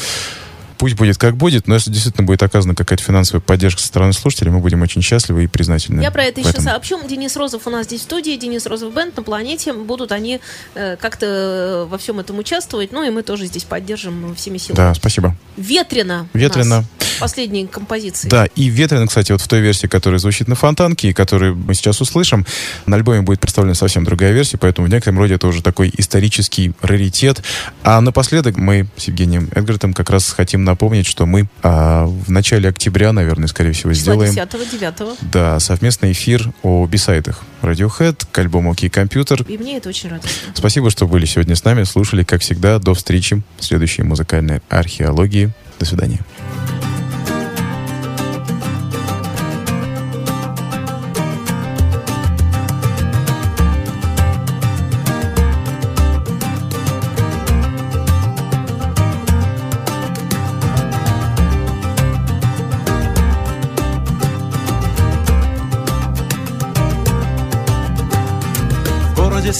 Пусть 0.78 0.94
будет 0.94 1.16
как 1.18 1.36
будет, 1.36 1.66
но 1.66 1.74
если 1.74 1.90
действительно 1.90 2.26
будет 2.26 2.42
оказана 2.42 2.74
какая-то 2.74 3.02
финансовая 3.02 3.40
поддержка 3.40 3.80
со 3.80 3.86
стороны 3.86 4.12
слушателей, 4.12 4.50
мы 4.50 4.60
будем 4.60 4.82
очень 4.82 5.02
счастливы 5.02 5.44
и 5.44 5.46
признательны. 5.46 6.00
Я 6.00 6.10
про 6.10 6.24
это 6.24 6.40
еще 6.40 6.60
сообщу. 6.60 7.00
Денис 7.06 7.36
Розов 7.36 7.66
у 7.66 7.70
нас 7.70 7.86
здесь 7.86 8.00
в 8.00 8.04
студии, 8.04 8.36
Денис 8.36 8.66
Розов 8.66 8.94
Бенд 8.94 9.16
на 9.16 9.22
планете. 9.22 9.72
Будут 9.72 10.12
они 10.12 10.40
э, 10.74 10.96
как-то 10.96 11.86
во 11.88 11.98
всем 11.98 12.20
этом 12.20 12.38
участвовать. 12.38 12.92
Ну 12.92 13.02
и 13.02 13.10
мы 13.10 13.22
тоже 13.22 13.46
здесь 13.46 13.64
поддержим 13.64 14.34
всеми 14.34 14.58
силами. 14.58 14.76
Да, 14.76 14.94
спасибо. 14.94 15.36
Ветрено. 15.56 16.28
Ветрено. 16.34 16.84
Последние 17.18 17.66
композиции. 17.66 18.28
Да, 18.28 18.44
и 18.44 18.68
Ветрено, 18.68 19.06
кстати, 19.06 19.32
вот 19.32 19.40
в 19.40 19.48
той 19.48 19.60
версии, 19.60 19.86
которая 19.86 20.18
звучит 20.18 20.48
на 20.48 20.54
фонтанке, 20.54 21.08
и 21.08 21.12
которую 21.14 21.56
мы 21.56 21.74
сейчас 21.74 22.00
услышим, 22.02 22.44
на 22.84 22.96
альбоме 22.96 23.22
будет 23.22 23.40
представлена 23.40 23.74
совсем 23.74 24.04
другая 24.04 24.32
версия, 24.32 24.58
поэтому 24.58 24.86
в 24.86 24.90
некотором 24.90 25.18
роде 25.18 25.34
это 25.34 25.46
уже 25.46 25.62
такой 25.62 25.90
исторический 25.96 26.72
раритет. 26.82 27.42
А 27.82 28.00
напоследок 28.02 28.58
мы 28.58 28.86
с 28.96 29.04
Евгением 29.04 29.48
Эдгартом 29.54 29.94
как 29.94 30.10
раз 30.10 30.30
хотим 30.32 30.64
напомнить, 30.66 31.06
что 31.06 31.24
мы 31.24 31.48
а, 31.62 32.04
в 32.06 32.30
начале 32.30 32.68
октября, 32.68 33.12
наверное, 33.12 33.48
скорее 33.48 33.72
всего, 33.72 33.92
сделаем 33.94 34.34
10-9. 34.34 35.16
да, 35.32 35.58
совместный 35.60 36.12
эфир 36.12 36.52
о 36.62 36.86
бисайтах 36.86 37.42
Radiohead 37.62 38.26
к 38.30 38.38
альбому 38.38 38.72
«Окей, 38.72 38.90
компьютер». 38.90 39.42
И 39.48 39.56
мне 39.56 39.78
это 39.78 39.88
очень 39.88 40.10
радостно. 40.10 40.52
Спасибо, 40.54 40.90
что 40.90 41.06
были 41.06 41.24
сегодня 41.24 41.56
с 41.56 41.64
нами, 41.64 41.84
слушали, 41.84 42.22
как 42.22 42.42
всегда. 42.42 42.78
До 42.78 42.94
встречи 42.94 43.42
в 43.58 43.64
следующей 43.64 44.02
музыкальной 44.02 44.60
археологии. 44.68 45.50
До 45.78 45.86
свидания. 45.86 46.20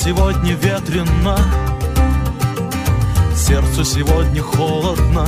Сегодня 0.07 0.55
ветрено, 0.55 1.37
сердцу 3.35 3.85
сегодня 3.85 4.41
холодно. 4.41 5.27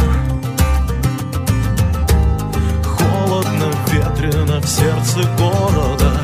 Холодно, 2.85 3.73
ветрено 3.89 4.61
в 4.61 4.69
сердце 4.69 5.29
города. 5.37 6.21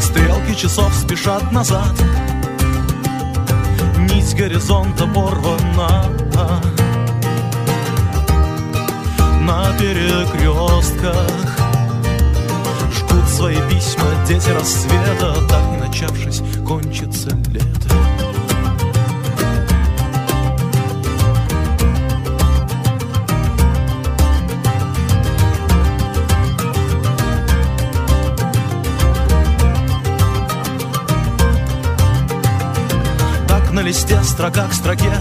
Стрелки 0.00 0.54
часов 0.54 0.94
спешат 0.94 1.50
назад, 1.50 1.94
нить 4.08 4.36
горизонта 4.36 5.04
порвана 5.08 6.04
на 9.48 9.72
перекрестках. 9.78 11.58
Жгут 12.92 13.28
свои 13.28 13.56
письма 13.70 14.04
дети 14.26 14.50
рассвета 14.50 15.34
Так 15.48 15.62
не 15.70 15.78
начавшись, 15.78 16.42
кончится 16.66 17.30
лето. 17.50 17.66
Так 33.48 33.72
на 33.72 33.80
листе 33.80 34.22
строка 34.22 34.68
к 34.68 34.74
строке 34.74 35.12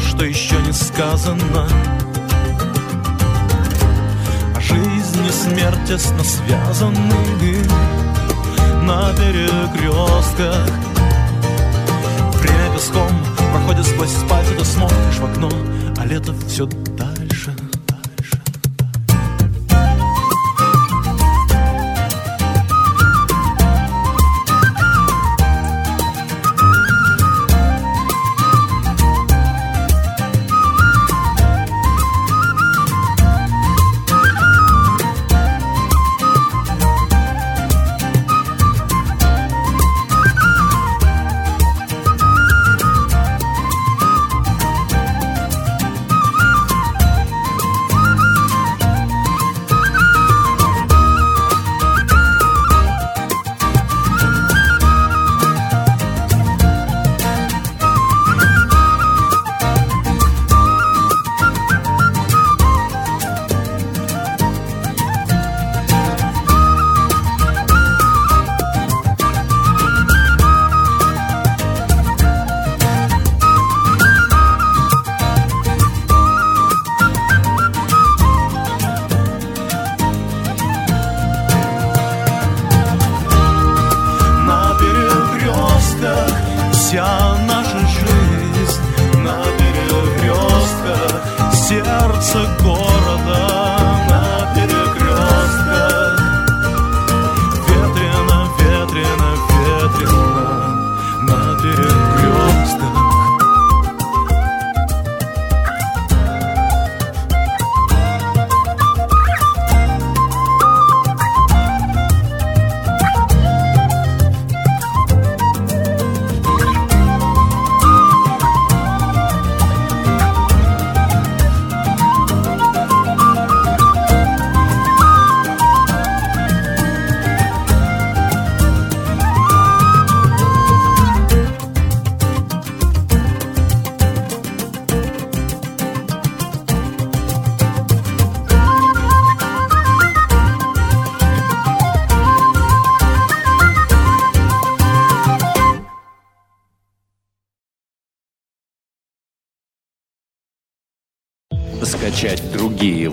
Что 0.00 0.24
еще 0.24 0.56
не 0.62 0.72
сказано. 0.72 1.68
А 4.54 4.60
жизнь 4.60 5.26
и 5.26 5.32
смерть 5.32 5.84
тесно 5.86 6.24
связаны 6.24 7.64
На 8.82 9.12
перекрестках. 9.14 10.68
Время 12.40 12.74
песком 12.74 13.08
проходит 13.52 13.86
сквозь 13.86 14.10
спальню 14.10 14.58
Ты 14.58 14.64
смотришь 14.64 15.18
в 15.18 15.24
окно, 15.24 15.50
а 15.96 16.06
лето 16.06 16.34
все 16.46 16.66